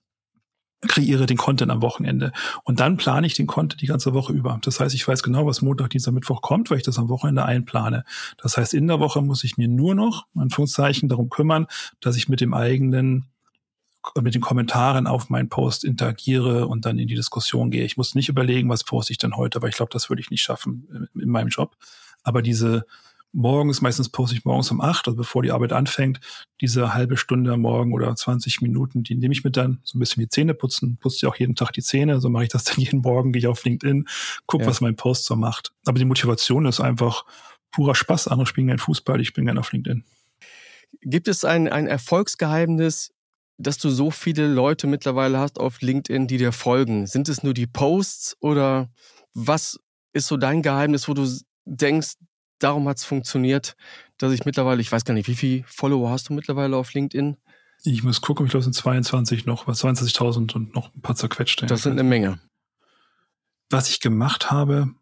kreiere 0.89 1.27
den 1.27 1.37
Content 1.37 1.71
am 1.71 1.81
Wochenende. 1.81 2.33
Und 2.65 2.81
dann 2.81 2.97
plane 2.97 3.27
ich 3.27 3.35
den 3.35 3.47
Content 3.47 3.81
die 3.81 3.87
ganze 3.87 4.15
Woche 4.15 4.33
über. 4.33 4.59
Das 4.63 4.81
heißt, 4.81 4.95
ich 4.95 5.07
weiß 5.07 5.23
genau, 5.23 5.47
was 5.47 5.63
Montag, 5.63 5.91
Dienstag, 5.91 6.13
Mittwoch 6.13 6.43
kommt, 6.43 6.71
weil 6.71 6.79
ich 6.79 6.83
das 6.83 6.99
am 6.99 7.09
Wochenende 7.09 7.45
einplane. 7.45 8.05
Das 8.39 8.57
heißt, 8.57 8.75
in 8.75 8.89
der 8.89 9.01
Woche 9.01 9.23
muss 9.23 9.45
ich 9.45 9.57
mir 9.57 9.69
nur 9.69 9.95
noch, 9.95 10.27
Anführungszeichen, 10.37 11.09
darum 11.09 11.31
kümmern, 11.31 11.67
dass 12.01 12.17
ich 12.17 12.29
mit 12.29 12.41
dem 12.41 12.55
eigenen 12.55 13.27
mit 14.21 14.35
den 14.35 14.43
Kommentaren 14.43 15.07
auf 15.07 15.31
meinen 15.31 15.49
Post 15.49 15.85
interagiere 15.85 16.67
und 16.67 16.85
dann 16.85 16.99
in 16.99 17.07
die 17.07 17.15
Diskussion 17.15 17.71
gehe. 17.71 17.85
Ich 17.85 17.97
muss 17.97 18.17
nicht 18.17 18.29
überlegen, 18.29 18.69
was 18.69 18.83
poste 18.83 19.13
ich 19.13 19.19
denn 19.19 19.37
heute, 19.37 19.63
weil 19.63 19.69
ich 19.69 19.77
glaube, 19.77 19.93
das 19.93 20.11
würde 20.11 20.21
ich 20.21 20.31
nicht 20.31 20.43
schaffen 20.43 21.09
in 21.15 21.29
meinem 21.29 21.49
Job. 21.49 21.77
Aber 22.25 22.43
diese 22.43 22.85
morgens, 23.33 23.81
meistens 23.81 24.09
poste 24.09 24.37
ich 24.37 24.45
morgens 24.45 24.71
um 24.71 24.81
acht, 24.81 25.07
also 25.07 25.17
bevor 25.17 25.43
die 25.43 25.51
Arbeit 25.51 25.73
anfängt, 25.73 26.21
diese 26.61 26.95
halbe 26.95 27.17
Stunde 27.17 27.53
am 27.53 27.63
Morgen 27.63 27.93
oder 27.93 28.15
20 28.15 28.61
Minuten, 28.61 29.03
die 29.03 29.15
nehme 29.15 29.33
ich 29.33 29.45
mit 29.45 29.57
dann 29.57 29.81
so 29.83 29.97
ein 29.97 30.01
bisschen 30.01 30.23
die 30.23 30.29
Zähne 30.29 30.55
putzen, 30.55 30.99
putze 30.99 31.17
ich 31.17 31.27
auch 31.27 31.37
jeden 31.37 31.55
Tag 31.55 31.73
die 31.73 31.83
Zähne, 31.83 32.21
so 32.21 32.29
mache 32.29 32.45
ich 32.45 32.51
das 32.51 32.65
dann 32.65 32.77
jeden 32.77 33.01
Morgen, 33.01 33.33
gehe 33.33 33.41
ich 33.41 33.47
auf 33.47 33.65
LinkedIn, 33.65 34.07
gucke, 34.47 34.65
ja. 34.65 34.71
was 34.71 34.81
mein 34.81 34.97
Post 34.97 35.25
so 35.25 35.37
macht. 35.37 35.73
Aber 35.87 35.99
die 35.99 36.05
Motivation 36.05 36.67
ist 36.67 36.81
einfach 36.81 37.25
purer 37.71 37.95
Spaß. 37.95 38.29
Andere 38.29 38.47
spielen 38.47 38.69
gerne 38.69 38.79
Fußball, 38.79 39.21
ich 39.21 39.33
bin 39.33 39.47
gerne 39.47 39.61
auf 39.61 39.73
LinkedIn. 39.73 40.05
Gibt 41.01 41.27
es 41.27 41.45
ein, 41.45 41.69
ein 41.69 41.87
Erfolgsgeheimnis, 41.87 43.13
dass 43.59 43.79
du 43.79 43.91
so 43.91 44.11
viele 44.11 44.47
Leute 44.47 44.87
mittlerweile 44.87 45.39
hast 45.39 45.59
auf 45.59 45.81
LinkedIn, 45.81 46.27
die 46.27 46.37
dir 46.37 46.53
folgen? 46.53 47.07
Sind 47.07 47.29
es 47.29 47.43
nur 47.43 47.55
die 47.55 47.67
Posts 47.67 48.37
oder 48.41 48.91
was 49.35 49.81
ist 50.13 50.27
so 50.27 50.37
dein 50.37 50.63
Geheimnis, 50.63 51.09
wo 51.09 51.15
du 51.15 51.27
denkst, 51.65 52.15
darum 52.63 52.89
hat 52.89 52.99
es 52.99 53.05
funktioniert, 53.05 53.77
dass 54.19 54.33
ich 54.33 54.45
mittlerweile, 54.45 54.81
ich 54.81 54.91
weiß 54.91 55.05
gar 55.05 55.15
nicht, 55.15 55.29
wie 55.29 55.35
viele 55.35 55.65
Follower 55.67 56.11
hast 56.11 56.29
du 56.29 56.33
mittlerweile 56.33 56.77
auf 56.77 56.93
LinkedIn? 56.95 57.37
Ich 57.85 58.03
muss 58.03 58.21
gucken, 58.21 58.47
ich 58.47 58.51
glaube, 58.51 58.61
es 58.61 58.67
sind 58.67 58.75
22 58.75 59.47
noch, 59.47 59.67
22.000 59.67 60.55
und 60.55 60.75
noch 60.75 60.95
ein 60.95 61.03
paar 61.03 61.17
zerquetschte. 61.17 61.67
Das 61.67 61.83
sind 61.83 61.93
eine 61.93 62.05
Menge. 62.05 62.39
Was 63.71 63.89
ich 63.89 64.01
gemacht 64.01 64.51
habe, 64.51 64.95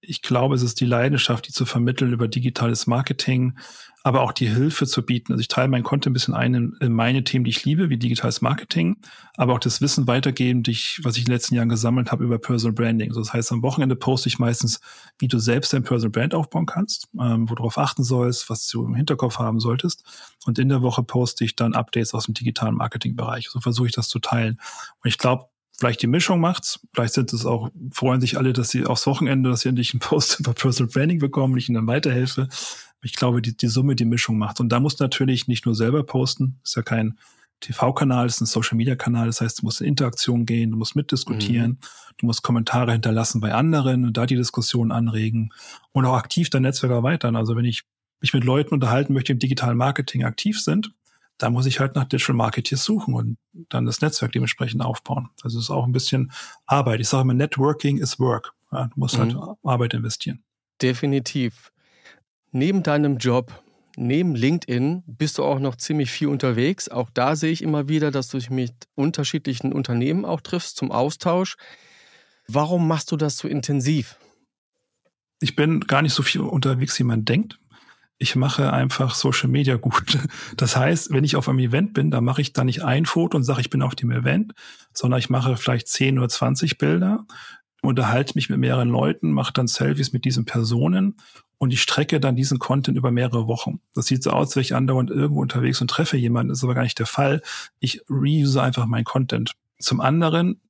ich 0.00 0.22
glaube, 0.22 0.54
es 0.54 0.62
ist 0.62 0.80
die 0.80 0.86
Leidenschaft, 0.86 1.48
die 1.48 1.52
zu 1.52 1.64
vermitteln 1.66 2.12
über 2.12 2.28
digitales 2.28 2.86
Marketing, 2.86 3.58
aber 4.04 4.22
auch 4.22 4.30
die 4.30 4.48
Hilfe 4.48 4.86
zu 4.86 5.04
bieten. 5.04 5.32
Also 5.32 5.40
ich 5.40 5.48
teile 5.48 5.66
mein 5.68 5.82
Content 5.82 6.10
ein 6.10 6.12
bisschen 6.12 6.34
ein 6.34 6.54
in, 6.54 6.76
in, 6.80 6.92
meine 6.92 7.24
Themen, 7.24 7.44
die 7.44 7.50
ich 7.50 7.64
liebe, 7.64 7.90
wie 7.90 7.96
digitales 7.96 8.40
Marketing, 8.40 8.98
aber 9.36 9.54
auch 9.54 9.58
das 9.58 9.80
Wissen 9.80 10.06
weitergeben, 10.06 10.62
ich, 10.68 11.00
was 11.02 11.16
ich 11.16 11.22
in 11.22 11.26
den 11.26 11.32
letzten 11.32 11.56
Jahren 11.56 11.68
gesammelt 11.68 12.12
habe 12.12 12.22
über 12.22 12.38
Personal 12.38 12.72
Branding. 12.72 13.12
So, 13.12 13.20
das 13.20 13.32
heißt, 13.32 13.50
am 13.50 13.62
Wochenende 13.62 13.96
poste 13.96 14.28
ich 14.28 14.38
meistens, 14.38 14.80
wie 15.18 15.26
du 15.28 15.38
selbst 15.38 15.72
dein 15.72 15.82
Personal 15.82 16.10
Brand 16.10 16.34
aufbauen 16.34 16.66
kannst, 16.66 17.08
ähm, 17.20 17.50
wo 17.50 17.54
du 17.54 17.62
darauf 17.62 17.78
achten 17.78 18.04
sollst, 18.04 18.48
was 18.48 18.68
du 18.68 18.86
im 18.86 18.94
Hinterkopf 18.94 19.38
haben 19.38 19.58
solltest. 19.58 20.04
Und 20.44 20.58
in 20.60 20.68
der 20.68 20.82
Woche 20.82 21.02
poste 21.02 21.44
ich 21.44 21.56
dann 21.56 21.74
Updates 21.74 22.14
aus 22.14 22.26
dem 22.26 22.34
digitalen 22.34 22.76
Marketingbereich. 22.76 23.48
So 23.48 23.60
versuche 23.60 23.88
ich 23.88 23.94
das 23.94 24.08
zu 24.08 24.20
teilen. 24.20 24.60
Und 25.02 25.08
ich 25.08 25.18
glaube, 25.18 25.46
Vielleicht 25.78 26.00
die 26.02 26.06
Mischung 26.06 26.40
macht's. 26.40 26.80
Vielleicht 26.94 27.14
sind 27.14 27.32
es 27.32 27.44
auch, 27.44 27.70
freuen 27.92 28.20
sich 28.20 28.38
alle, 28.38 28.52
dass 28.52 28.70
sie 28.70 28.86
aufs 28.86 29.06
Wochenende, 29.06 29.50
dass 29.50 29.60
sie 29.60 29.68
endlich 29.68 29.92
einen 29.92 30.00
Post 30.00 30.40
über 30.40 30.54
Personal 30.54 30.90
Branding 30.92 31.18
bekommen 31.18 31.54
und 31.54 31.58
ich 31.58 31.68
ihnen 31.68 31.76
dann 31.76 31.86
weiterhelfe. 31.86 32.48
Ich 33.02 33.14
glaube, 33.14 33.42
die, 33.42 33.56
die 33.56 33.68
Summe, 33.68 33.94
die 33.94 34.06
Mischung 34.06 34.38
macht. 34.38 34.58
Und 34.60 34.70
da 34.70 34.80
muss 34.80 34.98
natürlich 34.98 35.48
nicht 35.48 35.66
nur 35.66 35.74
selber 35.74 36.02
posten. 36.02 36.58
Ist 36.64 36.76
ja 36.76 36.82
kein 36.82 37.18
TV-Kanal, 37.60 38.26
ist 38.26 38.40
ein 38.40 38.46
Social-Media-Kanal. 38.46 39.26
Das 39.26 39.40
heißt, 39.40 39.60
du 39.60 39.66
musst 39.66 39.80
in 39.80 39.88
Interaktion 39.88 40.46
gehen, 40.46 40.70
du 40.70 40.76
musst 40.76 40.96
mitdiskutieren, 40.96 41.72
mhm. 41.72 41.78
du 42.18 42.26
musst 42.26 42.42
Kommentare 42.42 42.92
hinterlassen 42.92 43.40
bei 43.40 43.52
anderen 43.52 44.04
und 44.04 44.16
da 44.16 44.26
die 44.26 44.36
Diskussion 44.36 44.92
anregen 44.92 45.52
und 45.92 46.04
auch 46.06 46.16
aktiv 46.16 46.50
dein 46.50 46.62
Netzwerk 46.62 46.92
erweitern. 46.92 47.36
Also 47.36 47.56
wenn 47.56 47.64
ich 47.64 47.84
mich 48.20 48.32
mit 48.32 48.44
Leuten 48.44 48.74
unterhalten 48.74 49.12
möchte, 49.12 49.26
die 49.26 49.36
im 49.36 49.38
digitalen 49.40 49.76
Marketing 49.76 50.24
aktiv 50.24 50.60
sind, 50.60 50.92
da 51.38 51.50
muss 51.50 51.66
ich 51.66 51.80
halt 51.80 51.94
nach 51.94 52.04
Digital 52.04 52.34
Marketeers 52.34 52.84
suchen 52.84 53.14
und 53.14 53.38
dann 53.68 53.84
das 53.84 54.00
Netzwerk 54.00 54.32
dementsprechend 54.32 54.82
aufbauen. 54.82 55.28
Also 55.42 55.58
es 55.58 55.64
ist 55.64 55.70
auch 55.70 55.84
ein 55.84 55.92
bisschen 55.92 56.32
Arbeit. 56.66 57.00
Ich 57.00 57.08
sage 57.08 57.22
immer, 57.22 57.34
Networking 57.34 57.98
is 57.98 58.18
Work. 58.18 58.54
Ja, 58.72 58.86
du 58.86 58.92
musst 58.96 59.18
halt 59.18 59.34
mhm. 59.34 59.40
halt 59.40 59.58
Arbeit 59.62 59.94
investieren. 59.94 60.42
Definitiv. 60.80 61.72
Neben 62.52 62.82
deinem 62.82 63.18
Job, 63.18 63.62
neben 63.96 64.34
LinkedIn, 64.34 65.02
bist 65.06 65.38
du 65.38 65.44
auch 65.44 65.58
noch 65.58 65.76
ziemlich 65.76 66.10
viel 66.10 66.28
unterwegs. 66.28 66.88
Auch 66.88 67.10
da 67.10 67.36
sehe 67.36 67.52
ich 67.52 67.62
immer 67.62 67.88
wieder, 67.88 68.10
dass 68.10 68.28
du 68.28 68.38
dich 68.38 68.50
mit 68.50 68.72
unterschiedlichen 68.94 69.72
Unternehmen 69.72 70.24
auch 70.24 70.40
triffst 70.40 70.76
zum 70.76 70.90
Austausch. 70.90 71.56
Warum 72.48 72.88
machst 72.88 73.12
du 73.12 73.16
das 73.16 73.36
so 73.36 73.48
intensiv? 73.48 74.18
Ich 75.40 75.54
bin 75.54 75.80
gar 75.80 76.00
nicht 76.00 76.14
so 76.14 76.22
viel 76.22 76.40
unterwegs, 76.40 76.98
wie 76.98 77.04
man 77.04 77.24
denkt 77.24 77.58
ich 78.18 78.34
mache 78.34 78.72
einfach 78.72 79.14
Social 79.14 79.48
Media 79.48 79.76
gut. 79.76 80.18
Das 80.56 80.76
heißt, 80.76 81.12
wenn 81.12 81.24
ich 81.24 81.36
auf 81.36 81.48
einem 81.48 81.58
Event 81.58 81.92
bin, 81.92 82.10
dann 82.10 82.24
mache 82.24 82.40
ich 82.40 82.52
da 82.52 82.64
nicht 82.64 82.82
ein 82.82 83.04
Foto 83.06 83.36
und 83.36 83.44
sage, 83.44 83.60
ich 83.60 83.70
bin 83.70 83.82
auf 83.82 83.94
dem 83.94 84.10
Event, 84.10 84.54
sondern 84.92 85.18
ich 85.18 85.28
mache 85.28 85.56
vielleicht 85.56 85.88
10 85.88 86.18
oder 86.18 86.28
20 86.28 86.78
Bilder, 86.78 87.26
unterhalte 87.82 88.32
mich 88.34 88.48
mit 88.48 88.58
mehreren 88.58 88.88
Leuten, 88.88 89.32
mache 89.32 89.52
dann 89.52 89.66
Selfies 89.66 90.12
mit 90.12 90.24
diesen 90.24 90.44
Personen 90.44 91.16
und 91.58 91.72
ich 91.72 91.82
strecke 91.82 92.20
dann 92.20 92.36
diesen 92.36 92.58
Content 92.58 92.96
über 92.96 93.10
mehrere 93.10 93.46
Wochen. 93.46 93.80
Das 93.94 94.06
sieht 94.06 94.22
so 94.22 94.30
aus, 94.30 94.56
wäre 94.56 94.62
ich 94.62 94.74
andauernd 94.74 95.10
irgendwo 95.10 95.40
unterwegs 95.40 95.80
und 95.80 95.88
treffe 95.88 96.16
jemanden, 96.16 96.50
das 96.50 96.58
ist 96.58 96.64
aber 96.64 96.74
gar 96.74 96.82
nicht 96.82 96.98
der 96.98 97.06
Fall. 97.06 97.42
Ich 97.80 98.02
reuse 98.08 98.62
einfach 98.62 98.86
meinen 98.86 99.04
Content. 99.04 99.52
Zum 99.78 100.00
anderen 100.00 100.60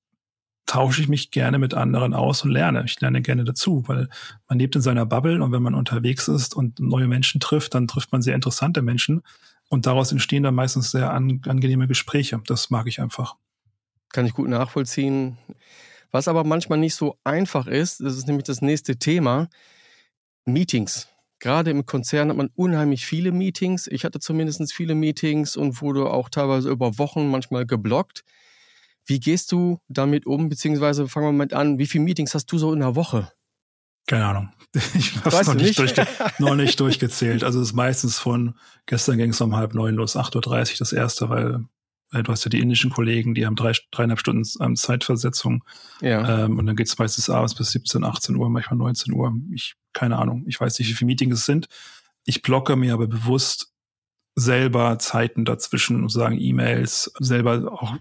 tausche 0.67 1.01
ich 1.01 1.09
mich 1.09 1.31
gerne 1.31 1.59
mit 1.59 1.75
anderen 1.75 2.13
aus 2.13 2.43
und 2.43 2.51
lerne. 2.51 2.85
Ich 2.85 3.01
lerne 3.01 3.23
gerne 3.23 3.45
dazu, 3.45 3.85
weil 3.87 4.09
man 4.49 4.59
lebt 4.59 4.77
in 4.77 4.83
seiner 4.83 5.07
Bubble 5.07 5.43
und 5.43 5.53
wenn 5.53 5.63
man 5.63 5.75
unterwegs 5.75 6.29
ist 6.29 6.55
und 6.55 6.81
neue 6.81 7.07
Menschen 7.07 7.41
trifft, 7.41 7.75
dann 7.75 7.87
trifft 7.87 8.13
man 8.13 8.21
sehr 8.21 8.35
interessante 8.35 8.83
Menschen 8.83 9.23
und 9.69 9.87
daraus 9.87 10.13
entstehen 10.13 10.43
dann 10.43 10.55
meistens 10.55 10.91
sehr 10.91 11.13
an, 11.13 11.41
angenehme 11.47 11.89
Gespräche. 11.89 12.41
Das 12.47 12.71
mag 12.71 12.87
ich 12.87 13.01
einfach. 13.01 13.37
Kann 14.13 14.27
ich 14.27 14.35
gut 14.35 14.49
nachvollziehen. 14.49 15.39
Was 16.11 16.29
aber 16.29 16.45
manchmal 16.45 16.79
nicht 16.79 16.95
so 16.95 17.19
einfach 17.25 17.67
ist, 17.67 18.01
das 18.01 18.17
ist 18.17 18.27
nämlich 18.27 18.45
das 18.45 18.63
nächste 18.63 18.97
Thema, 18.97 19.49
Meetings. 20.45 21.09
Gerade 21.39 21.71
im 21.71 21.85
Konzern 21.85 22.31
hat 22.31 22.37
man 22.37 22.51
unheimlich 22.55 23.05
viele 23.05 23.33
Meetings. 23.33 23.89
Ich 23.89 24.05
hatte 24.05 24.21
zumindest 24.21 24.73
viele 24.73 24.95
Meetings 24.95 25.57
und 25.57 25.83
wurde 25.83 26.11
auch 26.11 26.29
teilweise 26.29 26.71
über 26.71 26.99
Wochen 26.99 27.29
manchmal 27.31 27.67
geblockt. 27.67 28.25
Wie 29.07 29.21
gehst 29.21 29.53
du 29.53 29.81
damit 29.89 30.27
um? 30.27 30.49
Beziehungsweise 30.49 31.09
fangen 31.09 31.27
wir 31.27 31.47
mal 31.47 31.55
an, 31.55 31.79
wie 31.79 31.87
viele 31.87 32.05
Meetings 32.05 32.35
hast 32.35 32.47
du 32.47 32.59
so 32.59 32.73
in 32.73 32.81
der 32.81 32.97
Woche? 32.97 33.33
Keine 34.07 34.27
Ahnung. 34.27 34.53
Ich 34.95 35.17
habe 35.25 35.45
noch 35.47 35.55
nicht? 35.55 35.79
Durchge 35.79 36.07
noch 36.39 36.55
nicht 36.55 36.79
durchgezählt. 36.81 37.43
Also 37.43 37.61
es 37.61 37.69
ist 37.69 37.75
meistens 37.75 38.19
von 38.19 38.55
gestern 38.85 39.17
ging 39.17 39.31
es 39.31 39.41
um 39.41 39.57
halb 39.57 39.73
neun 39.75 39.95
los, 39.95 40.17
8.30 40.17 40.73
Uhr 40.73 40.77
das 40.79 40.93
erste, 40.93 41.31
weil 41.31 41.65
Du 42.13 42.31
hast 42.31 42.45
ja 42.45 42.49
die 42.49 42.61
indischen 42.61 42.91
Kollegen, 42.91 43.35
die 43.35 43.47
haben 43.47 43.57
drei, 43.57 43.73
dreieinhalb 43.91 44.21
Stunden 44.21 44.49
ähm, 44.61 44.77
Zeitversetzung. 44.77 45.65
Ja. 46.01 46.45
Ähm, 46.45 46.59
und 46.59 46.67
dann 46.67 46.77
geht 46.77 46.87
es 46.87 46.99
meistens 46.99 47.29
abends 47.29 47.55
bis 47.55 47.73
17, 47.73 48.05
18 48.05 48.37
Uhr, 48.37 48.49
manchmal 48.49 48.79
19 48.79 49.13
Uhr. 49.13 49.35
Ich, 49.53 49.75
keine 49.93 50.17
Ahnung, 50.17 50.45
ich 50.47 50.61
weiß 50.61 50.79
nicht, 50.79 50.89
wie 50.89 50.95
viele 50.95 51.07
Meetings 51.07 51.41
es 51.41 51.47
sind. 51.47 51.69
Ich 52.25 52.43
blocke 52.43 52.77
mir 52.77 52.95
aber 52.95 53.09
bewusst 53.09 53.73
selber 54.37 54.99
Zeiten 54.99 55.45
dazwischen 55.45 56.03
und 56.03 56.11
sagen 56.11 56.39
E-Mails, 56.39 57.13
selber 57.19 57.73
auch 57.73 57.97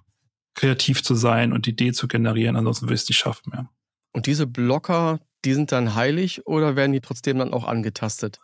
kreativ 0.55 1.03
zu 1.03 1.15
sein 1.15 1.53
und 1.53 1.67
Idee 1.67 1.91
zu 1.91 2.07
generieren, 2.07 2.55
ansonsten 2.55 2.87
will 2.87 2.95
ich 2.95 3.01
es 3.01 3.09
nicht 3.09 3.17
schaffen 3.17 3.51
mehr. 3.51 3.69
Und 4.13 4.25
diese 4.25 4.47
Blocker, 4.47 5.19
die 5.43 5.53
sind 5.53 5.71
dann 5.71 5.95
heilig 5.95 6.47
oder 6.47 6.75
werden 6.75 6.93
die 6.93 7.01
trotzdem 7.01 7.37
dann 7.37 7.53
auch 7.53 7.65
angetastet? 7.65 8.39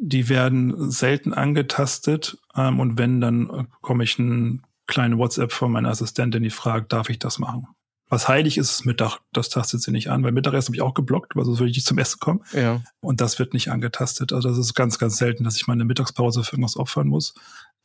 Die 0.00 0.28
werden 0.28 0.90
selten 0.90 1.32
angetastet 1.32 2.38
ähm, 2.54 2.80
und 2.80 2.98
wenn, 2.98 3.20
dann 3.20 3.46
bekomme 3.46 4.04
ich 4.04 4.18
eine 4.18 4.60
kleine 4.86 5.18
WhatsApp 5.18 5.52
von 5.52 5.72
meiner 5.72 5.90
Assistentin, 5.90 6.42
die 6.42 6.50
fragt, 6.50 6.92
darf 6.92 7.10
ich 7.10 7.18
das 7.18 7.38
machen? 7.38 7.68
Was 8.10 8.26
heilig 8.26 8.56
ist, 8.56 8.70
ist 8.70 8.86
Mittag. 8.86 9.18
Das 9.32 9.50
tastet 9.50 9.82
sie 9.82 9.90
nicht 9.90 10.08
an, 10.08 10.24
weil 10.24 10.32
Mittagessen 10.32 10.68
habe 10.68 10.76
ich 10.76 10.82
auch 10.82 10.94
geblockt, 10.94 11.36
weil 11.36 11.44
sonst 11.44 11.58
würde 11.58 11.70
ich 11.70 11.76
nicht 11.76 11.86
zum 11.86 11.98
Essen 11.98 12.18
kommen. 12.18 12.40
Ja. 12.52 12.80
Und 13.00 13.20
das 13.20 13.38
wird 13.38 13.52
nicht 13.52 13.70
angetastet. 13.70 14.32
Also 14.32 14.48
das 14.48 14.56
ist 14.56 14.74
ganz, 14.74 14.98
ganz 14.98 15.18
selten, 15.18 15.44
dass 15.44 15.56
ich 15.56 15.66
meine 15.66 15.84
Mittagspause 15.84 16.42
für 16.42 16.52
irgendwas 16.52 16.78
opfern 16.78 17.06
muss. 17.06 17.34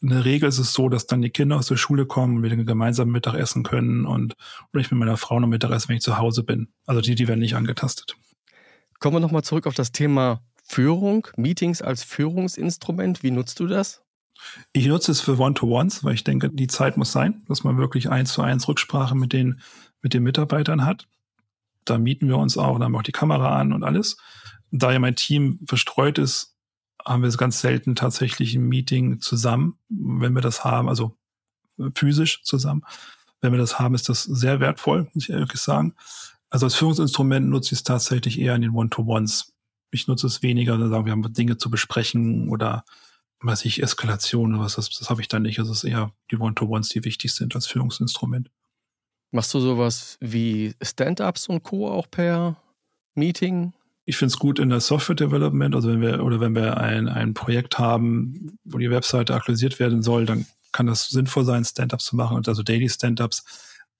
In 0.04 0.10
der 0.10 0.26
Regel 0.26 0.50
ist 0.50 0.60
es 0.60 0.74
so, 0.74 0.90
dass 0.90 1.08
dann 1.08 1.22
die 1.22 1.30
Kinder 1.30 1.56
aus 1.56 1.68
der 1.68 1.78
Schule 1.78 2.06
kommen 2.06 2.36
und 2.36 2.44
wir 2.44 2.50
dann 2.50 2.66
gemeinsam 2.66 3.10
Mittag 3.10 3.36
essen 3.36 3.64
können 3.64 4.06
und 4.06 4.36
oder 4.74 4.82
ich 4.82 4.92
mit 4.92 5.00
meiner 5.00 5.16
Frau 5.16 5.40
noch 5.40 5.48
Mittag 5.48 5.72
essen, 5.72 5.88
wenn 5.88 5.96
ich 5.96 6.04
zu 6.04 6.18
Hause 6.18 6.44
bin. 6.44 6.68
Also 6.86 7.00
die, 7.00 7.16
die 7.16 7.30
werden 7.30 7.40
nicht 7.40 7.56
angetastet. 7.56 8.18
Kommen 9.00 9.16
wir 9.16 9.22
nochmal 9.22 9.46
zurück 9.46 9.66
auf 9.66 9.76
das 9.76 9.94
Thema 9.94 10.42
Führung, 10.62 11.28
Meetings 11.38 11.82
als 11.82 12.04
Führungsinstrument. 12.04 13.24
Wie 13.24 13.32
nutzt 13.32 13.62
du 13.62 13.68
das? 13.68 14.02
Ich 14.74 14.88
nutze 14.88 15.14
es 15.14 15.22
für 15.22 15.40
One-to-Ones, 15.40 16.04
weil 16.04 16.16
ich 16.16 16.26
denke, 16.26 16.50
die 16.50 16.68
Zeit 16.68 16.98
muss 16.98 17.14
sein, 17.14 17.44
dass 17.48 17.64
man 17.64 17.78
wirklich 17.78 18.10
eins 18.10 18.34
zu 18.34 18.42
eins 18.42 18.68
Rücksprache 18.68 19.16
mit 19.16 19.32
den 19.32 19.62
mit 20.02 20.14
den 20.14 20.24
Mitarbeitern 20.24 20.86
hat. 20.86 21.08
Da 21.86 21.98
mieten 21.98 22.28
wir 22.28 22.38
uns 22.38 22.58
auch, 22.58 22.78
da 22.78 22.84
haben 22.84 22.92
wir 22.92 22.98
auch 22.98 23.04
die 23.04 23.14
Kamera 23.14 23.58
an 23.58 23.72
und 23.72 23.84
alles. 23.84 24.18
Da 24.70 24.92
ja 24.92 25.00
mein 25.00 25.16
Team 25.16 25.60
verstreut 25.66 26.18
ist, 26.18 26.53
haben 27.06 27.24
wir 27.24 27.30
ganz 27.32 27.62
selten 27.62 27.96
tatsächlich 27.96 28.56
ein 28.56 28.68
Meeting 28.68 29.20
zusammen. 29.20 29.78
Wenn 29.90 30.34
wir 30.34 30.42
das 30.42 30.64
haben, 30.64 30.90
also 30.90 31.18
physisch 31.96 32.44
zusammen. 32.44 32.84
Wenn 33.42 33.52
wir 33.52 33.60
das 33.60 33.80
haben, 33.80 33.96
ist 33.96 34.10
das 34.10 34.24
sehr 34.24 34.60
wertvoll, 34.60 35.10
muss 35.14 35.26
ich 35.26 35.30
ehrlich 35.32 35.52
sagen. 35.54 35.96
Also 36.50 36.66
als 36.66 36.76
Führungsinstrument 36.76 37.50
nutze 37.50 37.74
ich 37.74 37.80
es 37.80 37.84
tatsächlich 37.84 38.40
eher 38.40 38.56
in 38.56 38.62
den 38.62 38.72
One-to-Ones. 38.72 39.54
Ich 39.92 40.08
nutze 40.08 40.28
es 40.28 40.42
weniger, 40.42 40.78
dann 40.78 40.90
sagen 40.90 41.06
wir 41.06 41.12
haben 41.12 41.34
Dinge 41.34 41.58
zu 41.58 41.70
besprechen 41.70 42.50
oder 42.50 42.86
weiß 43.42 43.66
ich, 43.66 43.84
Eskalation 43.84 44.56
oder 44.56 44.64
was, 44.64 44.76
das, 44.76 44.90
das 44.90 45.10
habe 45.10 45.22
ich 45.22 45.28
dann 45.28 45.42
nicht. 45.42 45.60
Also 45.60 45.72
es 45.72 45.84
ist 45.84 45.90
eher 45.90 46.14
die 46.32 46.38
One-to-Ones, 46.38 46.90
die 46.90 47.04
wichtig 47.04 47.34
sind 47.34 47.56
als 47.56 47.68
Führungsinstrument. 47.68 48.50
Machst 49.32 49.54
du 49.54 49.60
sowas 49.60 50.18
wie 50.22 50.76
Stand-ups 50.82 51.48
und 51.48 51.64
Co. 51.64 51.90
auch 51.90 52.10
per 52.10 52.56
Meeting? 53.16 53.74
Ich 54.06 54.18
finde 54.18 54.34
es 54.34 54.40
gut 54.40 54.60
in 54.60 54.70
der 54.70 54.82
Software 54.82 55.16
Development, 55.16 55.76
also 55.76 55.90
wenn 55.90 56.02
wir 56.02 56.24
oder 56.24 56.40
wenn 56.40 56.56
wir 56.56 56.78
ein, 56.78 57.08
ein 57.08 57.34
Projekt 57.34 57.80
haben, 57.80 58.58
wo 58.66 58.78
die 58.78 58.92
Webseite 58.92 59.34
aktualisiert 59.34 59.80
werden 59.80 60.02
soll, 60.02 60.26
dann 60.26 60.46
kann 60.74 60.88
das 60.88 61.08
sinnvoll 61.08 61.46
sein, 61.46 61.64
Stand-ups 61.64 62.06
zu 62.06 62.16
machen, 62.16 62.42
also 62.46 62.64
Daily 62.64 62.90
Stand-ups. 62.90 63.46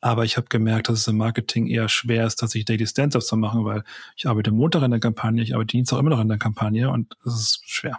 Aber 0.02 0.26
ich 0.26 0.36
habe 0.36 0.48
gemerkt, 0.50 0.90
dass 0.90 1.00
es 1.00 1.08
im 1.08 1.16
Marketing 1.16 1.68
eher 1.68 1.88
schwer 1.88 2.28
ist, 2.28 2.36
tatsächlich 2.36 2.66
Daily 2.66 2.86
Stand-ups 2.86 3.28
zu 3.28 3.38
machen, 3.38 3.64
weil 3.64 3.84
ich 4.18 4.28
arbeite 4.28 4.52
Montag 4.52 4.84
an 4.84 4.92
der 4.92 5.00
Kampagne, 5.00 5.42
ich 5.42 5.54
arbeite 5.54 5.78
Dienstag 5.78 6.00
immer 6.00 6.10
noch 6.10 6.20
an 6.20 6.28
der 6.28 6.40
Kampagne 6.40 6.90
und 6.90 7.16
das 7.24 7.36
ist 7.36 7.62
schwer. 7.66 7.98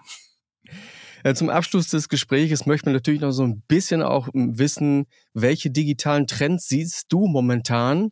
Äh, 1.24 1.34
zum 1.34 1.48
Abschluss 1.48 1.88
des 1.88 2.10
Gesprächs 2.10 2.66
möchte 2.66 2.87
man 2.87 2.94
natürlich 2.94 3.22
noch 3.22 3.32
so 3.32 3.44
ein 3.44 3.62
bisschen 3.62 4.02
auch 4.02 4.28
hm, 4.32 4.58
wissen, 4.58 5.06
welche 5.32 5.70
digitalen 5.70 6.26
Trends 6.26 6.68
siehst 6.68 7.06
du 7.08 7.26
momentan, 7.26 8.10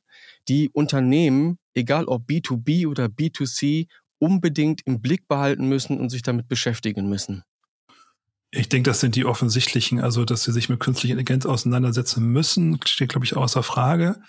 die 0.48 0.70
Unternehmen, 0.70 1.59
egal 1.75 2.07
ob 2.07 2.27
B2B 2.27 2.88
oder 2.88 3.05
B2C, 3.07 3.87
unbedingt 4.18 4.81
im 4.87 5.03
Blick 5.03 5.29
behalten 5.29 5.68
müssen 5.68 6.01
und 6.01 6.09
sich 6.09 6.22
damit 6.22 6.48
beschäftigen 6.48 7.09
müssen? 7.09 7.44
Ich 8.51 8.70
denke, 8.70 8.88
das 8.88 9.01
sind 9.01 9.14
die 9.14 9.27
offensichtlichen, 9.27 10.01
also 10.01 10.25
dass 10.25 10.44
sie 10.44 10.53
sich 10.53 10.70
mit 10.70 10.81
künstlicher 10.81 11.12
Intelligenz 11.12 11.44
auseinandersetzen 11.44 12.25
müssen, 12.25 12.81
steht, 12.87 13.11
glaube 13.11 13.27
ich, 13.27 13.37
außer 13.37 13.62
Frage. 13.62 14.20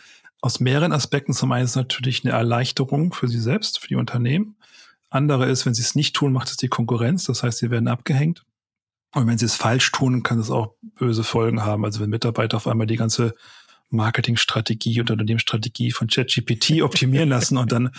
Aus 0.41 0.59
mehreren 0.59 0.91
Aspekten. 0.91 1.33
Zum 1.33 1.53
einen 1.53 1.65
ist 1.65 1.77
natürlich 1.77 2.25
eine 2.25 2.33
Erleichterung 2.33 3.13
für 3.13 3.29
sie 3.29 3.39
selbst, 3.39 3.79
für 3.79 3.87
die 3.87 3.95
Unternehmen. 3.95 4.57
Andere 5.09 5.49
ist, 5.49 5.65
wenn 5.65 5.73
sie 5.73 5.83
es 5.83 5.95
nicht 5.95 6.15
tun, 6.17 6.33
macht 6.33 6.49
es 6.49 6.57
die 6.57 6.67
Konkurrenz. 6.67 7.23
Das 7.25 7.43
heißt, 7.43 7.59
sie 7.59 7.71
werden 7.71 7.87
abgehängt. 7.87 8.43
Und 9.13 9.27
wenn 9.27 9.37
sie 9.37 9.45
es 9.45 9.55
falsch 9.55 9.91
tun, 9.91 10.23
kann 10.23 10.39
es 10.39 10.49
auch 10.49 10.73
böse 10.97 11.23
Folgen 11.23 11.63
haben. 11.63 11.85
Also 11.85 11.99
wenn 11.99 12.09
Mitarbeiter 12.09 12.57
auf 12.57 12.67
einmal 12.67 12.87
die 12.87 12.95
ganze 12.95 13.35
Marketingstrategie 13.93 14.99
und 14.99 15.11
Unternehmensstrategie 15.11 15.91
von 15.91 16.07
ChatGPT 16.07 16.81
optimieren 16.81 17.29
lassen 17.29 17.57
und 17.57 17.71
dann 17.71 17.91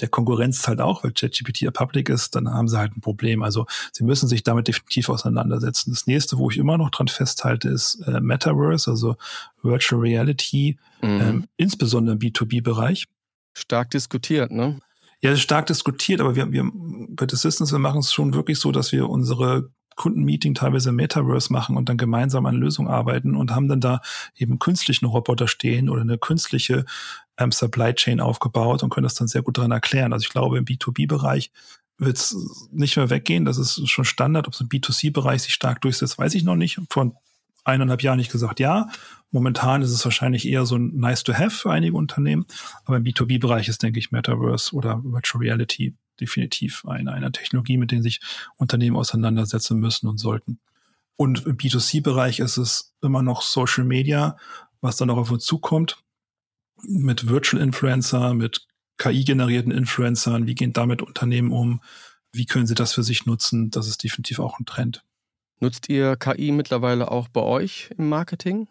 der 0.00 0.08
Konkurrenz 0.08 0.66
halt 0.66 0.80
auch, 0.80 1.04
weil 1.04 1.12
ChatGPT 1.12 1.60
ja 1.60 1.70
public 1.70 2.08
ist, 2.08 2.34
dann 2.34 2.48
haben 2.48 2.68
sie 2.68 2.78
halt 2.78 2.96
ein 2.96 3.00
Problem. 3.00 3.42
Also 3.42 3.66
sie 3.92 4.04
müssen 4.04 4.28
sich 4.28 4.42
damit 4.42 4.66
definitiv 4.66 5.08
auseinandersetzen. 5.10 5.90
Das 5.90 6.06
nächste, 6.06 6.38
wo 6.38 6.50
ich 6.50 6.56
immer 6.56 6.78
noch 6.78 6.90
dran 6.90 7.08
festhalte, 7.08 7.68
ist 7.68 8.02
äh, 8.06 8.20
Metaverse, 8.20 8.90
also 8.90 9.16
Virtual 9.62 10.00
Reality, 10.00 10.78
mhm. 11.02 11.20
ähm, 11.20 11.48
insbesondere 11.56 12.14
im 12.14 12.20
B2B-Bereich. 12.20 13.06
Stark 13.52 13.90
diskutiert, 13.90 14.50
ne? 14.50 14.80
Ja, 15.22 15.34
stark 15.36 15.66
diskutiert, 15.66 16.20
aber 16.20 16.36
wir, 16.36 16.52
wir 16.52 16.70
bei 16.72 17.26
The 17.28 17.36
Systems, 17.36 17.72
wir 17.72 17.78
machen 17.78 18.00
es 18.00 18.12
schon 18.12 18.34
wirklich 18.34 18.58
so, 18.58 18.70
dass 18.70 18.92
wir 18.92 19.08
unsere 19.08 19.70
Kundenmeeting 19.96 20.54
teilweise 20.54 20.92
Metaverse 20.92 21.52
machen 21.52 21.76
und 21.76 21.88
dann 21.88 21.96
gemeinsam 21.96 22.46
an 22.46 22.54
Lösungen 22.54 22.88
arbeiten 22.88 23.34
und 23.34 23.54
haben 23.54 23.68
dann 23.68 23.80
da 23.80 24.00
eben 24.36 24.58
künstlichen 24.58 25.06
Roboter 25.06 25.48
stehen 25.48 25.88
oder 25.88 26.02
eine 26.02 26.18
künstliche 26.18 26.84
ähm, 27.38 27.50
Supply 27.50 27.94
Chain 27.94 28.20
aufgebaut 28.20 28.82
und 28.82 28.90
können 28.90 29.04
das 29.04 29.14
dann 29.14 29.28
sehr 29.28 29.42
gut 29.42 29.58
dran 29.58 29.72
erklären. 29.72 30.12
Also 30.12 30.24
ich 30.24 30.30
glaube, 30.30 30.58
im 30.58 30.64
B2B-Bereich 30.64 31.50
wird 31.98 32.16
es 32.16 32.68
nicht 32.72 32.96
mehr 32.96 33.10
weggehen. 33.10 33.44
Das 33.44 33.58
ist 33.58 33.88
schon 33.88 34.04
Standard. 34.04 34.46
Ob 34.46 34.54
es 34.54 34.60
im 34.60 34.68
B2C-Bereich 34.68 35.42
sich 35.42 35.54
stark 35.54 35.80
durchsetzt, 35.80 36.18
weiß 36.18 36.34
ich 36.34 36.44
noch 36.44 36.56
nicht. 36.56 36.80
Vor 36.90 37.20
eineinhalb 37.64 38.02
Jahren 38.02 38.18
nicht 38.18 38.32
gesagt, 38.32 38.60
ja. 38.60 38.88
Momentan 39.30 39.82
ist 39.82 39.90
es 39.90 40.04
wahrscheinlich 40.04 40.46
eher 40.46 40.66
so 40.66 40.76
ein 40.76 40.96
nice 40.96 41.24
to 41.24 41.34
have 41.34 41.50
für 41.50 41.70
einige 41.70 41.96
Unternehmen. 41.96 42.46
Aber 42.84 42.98
im 42.98 43.04
B2B-Bereich 43.04 43.68
ist, 43.68 43.82
denke 43.82 43.98
ich, 43.98 44.12
Metaverse 44.12 44.74
oder 44.74 45.02
Virtual 45.02 45.42
Reality 45.42 45.94
definitiv 46.20 46.84
eine, 46.86 47.12
eine 47.12 47.32
Technologie, 47.32 47.76
mit 47.76 47.90
der 47.90 48.02
sich 48.02 48.20
Unternehmen 48.56 48.96
auseinandersetzen 48.96 49.78
müssen 49.78 50.08
und 50.08 50.18
sollten. 50.18 50.58
Und 51.16 51.46
im 51.46 51.56
B2C-Bereich 51.56 52.40
ist 52.40 52.58
es 52.58 52.94
immer 53.02 53.22
noch 53.22 53.42
Social 53.42 53.84
Media, 53.84 54.36
was 54.80 54.96
dann 54.96 55.10
auch 55.10 55.16
auf 55.16 55.30
uns 55.30 55.44
zukommt, 55.44 56.02
mit 56.82 57.28
Virtual 57.28 57.62
Influencer, 57.62 58.34
mit 58.34 58.66
KI-generierten 58.98 59.72
Influencern. 59.72 60.46
Wie 60.46 60.54
gehen 60.54 60.72
damit 60.72 61.02
Unternehmen 61.02 61.52
um? 61.52 61.80
Wie 62.32 62.46
können 62.46 62.66
sie 62.66 62.74
das 62.74 62.92
für 62.92 63.02
sich 63.02 63.26
nutzen? 63.26 63.70
Das 63.70 63.88
ist 63.88 64.02
definitiv 64.04 64.38
auch 64.38 64.58
ein 64.58 64.66
Trend. 64.66 65.04
Nutzt 65.60 65.88
ihr 65.88 66.16
KI 66.16 66.52
mittlerweile 66.52 67.10
auch 67.10 67.28
bei 67.28 67.40
euch 67.40 67.90
im 67.96 68.10
Marketing? 68.10 68.68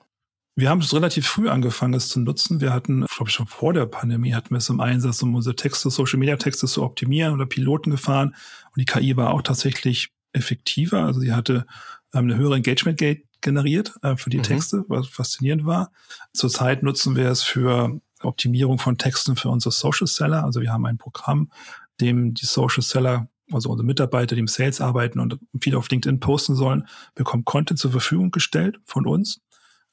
Wir 0.58 0.70
haben 0.70 0.80
es 0.80 0.94
relativ 0.94 1.28
früh 1.28 1.50
angefangen, 1.50 1.94
es 1.96 2.08
zu 2.08 2.22
nutzen. 2.22 2.62
Wir 2.62 2.72
hatten, 2.72 3.06
glaube 3.06 3.30
ich, 3.30 3.36
schon 3.36 3.48
vor 3.48 3.74
der 3.74 3.86
Pandemie 3.88 4.34
hatten 4.34 4.52
wir 4.52 4.60
es 4.60 4.70
im 4.70 4.80
Einsatz, 4.80 5.22
um 5.22 5.36
unsere 5.36 5.56
Texte, 5.56 5.90
Social 5.90 6.18
Media 6.18 6.38
Texte 6.38 6.66
zu 6.66 6.82
optimieren 6.82 7.34
oder 7.34 7.46
Piloten 7.46 7.92
gefahren. 7.92 8.30
Und 8.30 8.80
die 8.80 8.86
KI 8.86 9.18
war 9.18 9.34
auch 9.34 9.42
tatsächlich 9.42 10.14
effektiver. 10.32 11.04
Also 11.04 11.20
sie 11.20 11.34
hatte 11.34 11.66
ähm, 12.14 12.26
eine 12.26 12.38
höhere 12.38 12.56
Engagement 12.56 12.98
Gate 12.98 13.26
generiert 13.42 13.96
äh, 14.02 14.16
für 14.16 14.30
die 14.30 14.38
mhm. 14.38 14.44
Texte, 14.44 14.86
was 14.88 15.08
faszinierend 15.08 15.66
war. 15.66 15.92
Zurzeit 16.34 16.84
nutzen 16.84 17.18
wir 17.18 17.30
es 17.30 17.44
für 17.44 18.00
Optimierung 18.22 18.80
von 18.80 18.98
Texten 18.98 19.36
für 19.36 19.50
unsere 19.50 19.74
Social 19.74 20.08
Seller. 20.08 20.46
Also 20.46 20.62
wir 20.62 20.72
haben 20.72 20.86
ein 20.86 20.98
Programm, 20.98 21.52
dem 22.00 22.34
die 22.34 22.46
Social 22.46 22.82
Seller 22.82 23.28
also 23.52 23.70
unsere 23.70 23.86
Mitarbeiter, 23.86 24.36
die 24.36 24.40
im 24.40 24.48
Sales 24.48 24.82
arbeiten 24.82 25.20
und 25.20 25.38
viel 25.62 25.76
auf 25.76 25.90
LinkedIn 25.90 26.20
posten 26.20 26.56
sollen, 26.56 26.88
bekommen 27.14 27.46
Content 27.46 27.80
zur 27.80 27.92
Verfügung 27.92 28.32
gestellt 28.32 28.80
von 28.86 29.06
uns 29.06 29.42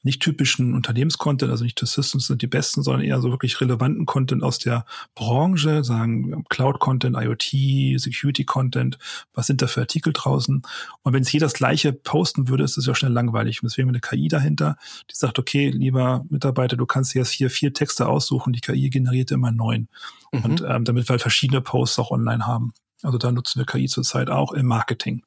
nicht 0.03 0.21
typischen 0.21 0.75
Unternehmenscontent, 0.75 1.51
also 1.51 1.65
nicht 1.65 1.81
die 1.81 1.87
Systems 1.87 2.27
sind 2.27 2.43
die 2.43 2.47
besten, 2.47 2.83
sondern 2.83 3.03
eher 3.03 3.21
so 3.21 3.31
wirklich 3.31 3.61
relevanten 3.61 4.05
Content 4.05 4.43
aus 4.43 4.59
der 4.59 4.85
Branche, 5.15 5.85
sagen 5.85 6.45
Cloud-Content, 6.49 7.17
IoT, 7.17 8.01
Security-Content, 8.01 8.99
was 9.33 9.47
sind 9.47 9.63
da 9.63 9.67
für 9.67 9.81
Artikel 9.81 10.13
draußen? 10.13 10.63
Und 11.03 11.13
wenn 11.13 11.23
es 11.23 11.33
jeder 11.33 11.47
das 11.47 11.55
gleiche 11.55 11.93
posten 11.93 12.49
würde, 12.49 12.65
ist 12.65 12.77
es 12.77 12.87
ja 12.87 12.95
schnell 12.95 13.13
langweilig. 13.13 13.63
Und 13.63 13.71
deswegen 13.71 13.89
eine 13.89 14.01
KI 14.01 14.29
dahinter, 14.29 14.77
die 15.11 15.15
sagt, 15.15 15.39
okay, 15.39 15.71
lieber 15.71 16.25
Mitarbeiter, 16.29 16.77
du 16.77 16.87
kannst 16.87 17.15
jetzt 17.15 17.31
hier 17.31 17.51
vier 17.51 17.73
Texte 17.73 18.09
aussuchen, 18.09 18.53
die 18.53 18.61
KI 18.61 18.91
generiert 18.91 19.31
immer 19.31 19.53
neun. 19.53 19.89
Mhm. 20.33 20.45
Und 20.45 20.65
ähm, 20.67 20.85
damit 20.85 21.09
wir 21.09 21.13
halt 21.13 21.23
verschiedene 21.23 21.61
Posts 21.61 22.01
auch 22.01 22.11
online 22.11 22.47
haben. 22.47 22.73
Also 23.03 23.19
da 23.19 23.31
nutzen 23.31 23.59
wir 23.59 23.67
KI 23.67 23.87
zurzeit 23.87 24.31
auch 24.31 24.53
im 24.53 24.67
Marketing. 24.67 25.23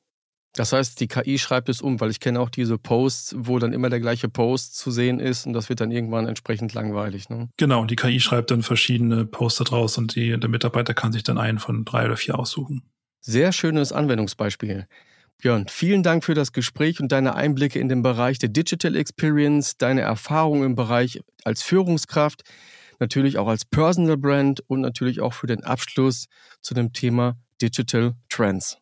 Das 0.55 0.71
heißt, 0.71 1.01
die 1.01 1.07
KI 1.07 1.37
schreibt 1.37 1.67
es 1.67 1.81
um, 1.81 1.99
weil 1.99 2.09
ich 2.11 2.21
kenne 2.21 2.39
auch 2.39 2.49
diese 2.49 2.77
Posts, 2.77 3.35
wo 3.39 3.59
dann 3.59 3.73
immer 3.73 3.89
der 3.89 3.99
gleiche 3.99 4.29
Post 4.29 4.77
zu 4.77 4.89
sehen 4.89 5.19
ist 5.19 5.45
und 5.45 5.51
das 5.51 5.67
wird 5.67 5.81
dann 5.81 5.91
irgendwann 5.91 6.27
entsprechend 6.27 6.73
langweilig. 6.73 7.29
Ne? 7.29 7.49
Genau, 7.57 7.81
und 7.81 7.91
die 7.91 7.97
KI 7.97 8.21
schreibt 8.21 8.51
dann 8.51 8.63
verschiedene 8.63 9.25
Poster 9.25 9.65
draus 9.65 9.97
und 9.97 10.15
die, 10.15 10.39
der 10.39 10.49
Mitarbeiter 10.49 10.93
kann 10.93 11.11
sich 11.11 11.23
dann 11.23 11.37
einen 11.37 11.59
von 11.59 11.83
drei 11.83 12.05
oder 12.05 12.15
vier 12.15 12.39
aussuchen. 12.39 12.83
Sehr 13.19 13.51
schönes 13.51 13.91
Anwendungsbeispiel. 13.91 14.87
Björn, 15.39 15.67
vielen 15.67 16.03
Dank 16.03 16.23
für 16.23 16.35
das 16.35 16.53
Gespräch 16.53 17.01
und 17.01 17.11
deine 17.11 17.35
Einblicke 17.35 17.79
in 17.79 17.89
den 17.89 18.01
Bereich 18.01 18.39
der 18.39 18.47
Digital 18.47 18.95
Experience, 18.95 19.75
deine 19.77 20.01
Erfahrungen 20.01 20.63
im 20.63 20.75
Bereich 20.75 21.19
als 21.43 21.63
Führungskraft, 21.63 22.43
natürlich 22.99 23.37
auch 23.37 23.47
als 23.47 23.65
Personal 23.65 24.15
Brand 24.15 24.61
und 24.67 24.79
natürlich 24.79 25.19
auch 25.19 25.33
für 25.33 25.47
den 25.47 25.65
Abschluss 25.65 26.27
zu 26.61 26.73
dem 26.73 26.93
Thema 26.93 27.35
Digital 27.61 28.13
Trends. 28.29 28.77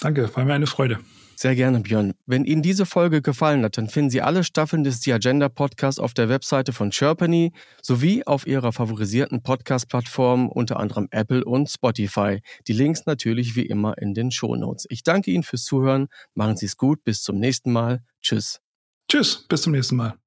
Danke, 0.00 0.34
war 0.34 0.44
mir 0.44 0.54
eine 0.54 0.66
Freude. 0.66 0.98
Sehr 1.36 1.56
gerne, 1.56 1.80
Björn. 1.80 2.14
Wenn 2.26 2.44
Ihnen 2.44 2.62
diese 2.62 2.86
Folge 2.86 3.20
gefallen 3.20 3.64
hat, 3.64 3.76
dann 3.76 3.88
finden 3.88 4.10
Sie 4.10 4.22
alle 4.22 4.44
Staffeln 4.44 4.84
des 4.84 5.00
The 5.00 5.14
Agenda 5.14 5.48
Podcasts 5.48 5.98
auf 5.98 6.14
der 6.14 6.28
Webseite 6.28 6.72
von 6.72 6.92
Sherpany 6.92 7.52
sowie 7.82 8.24
auf 8.24 8.46
Ihrer 8.46 8.72
favorisierten 8.72 9.42
Podcast-Plattform, 9.42 10.48
unter 10.48 10.78
anderem 10.78 11.08
Apple 11.10 11.44
und 11.44 11.68
Spotify. 11.68 12.40
Die 12.68 12.72
Links 12.72 13.06
natürlich 13.06 13.56
wie 13.56 13.66
immer 13.66 13.98
in 13.98 14.14
den 14.14 14.30
Shownotes. 14.30 14.86
Ich 14.90 15.02
danke 15.02 15.32
Ihnen 15.32 15.42
fürs 15.42 15.64
Zuhören. 15.64 16.06
Machen 16.34 16.56
Sie 16.56 16.66
es 16.66 16.76
gut. 16.76 17.02
Bis 17.04 17.22
zum 17.22 17.38
nächsten 17.38 17.72
Mal. 17.72 18.02
Tschüss. 18.22 18.60
Tschüss. 19.08 19.46
Bis 19.48 19.62
zum 19.62 19.72
nächsten 19.72 19.96
Mal. 19.96 20.23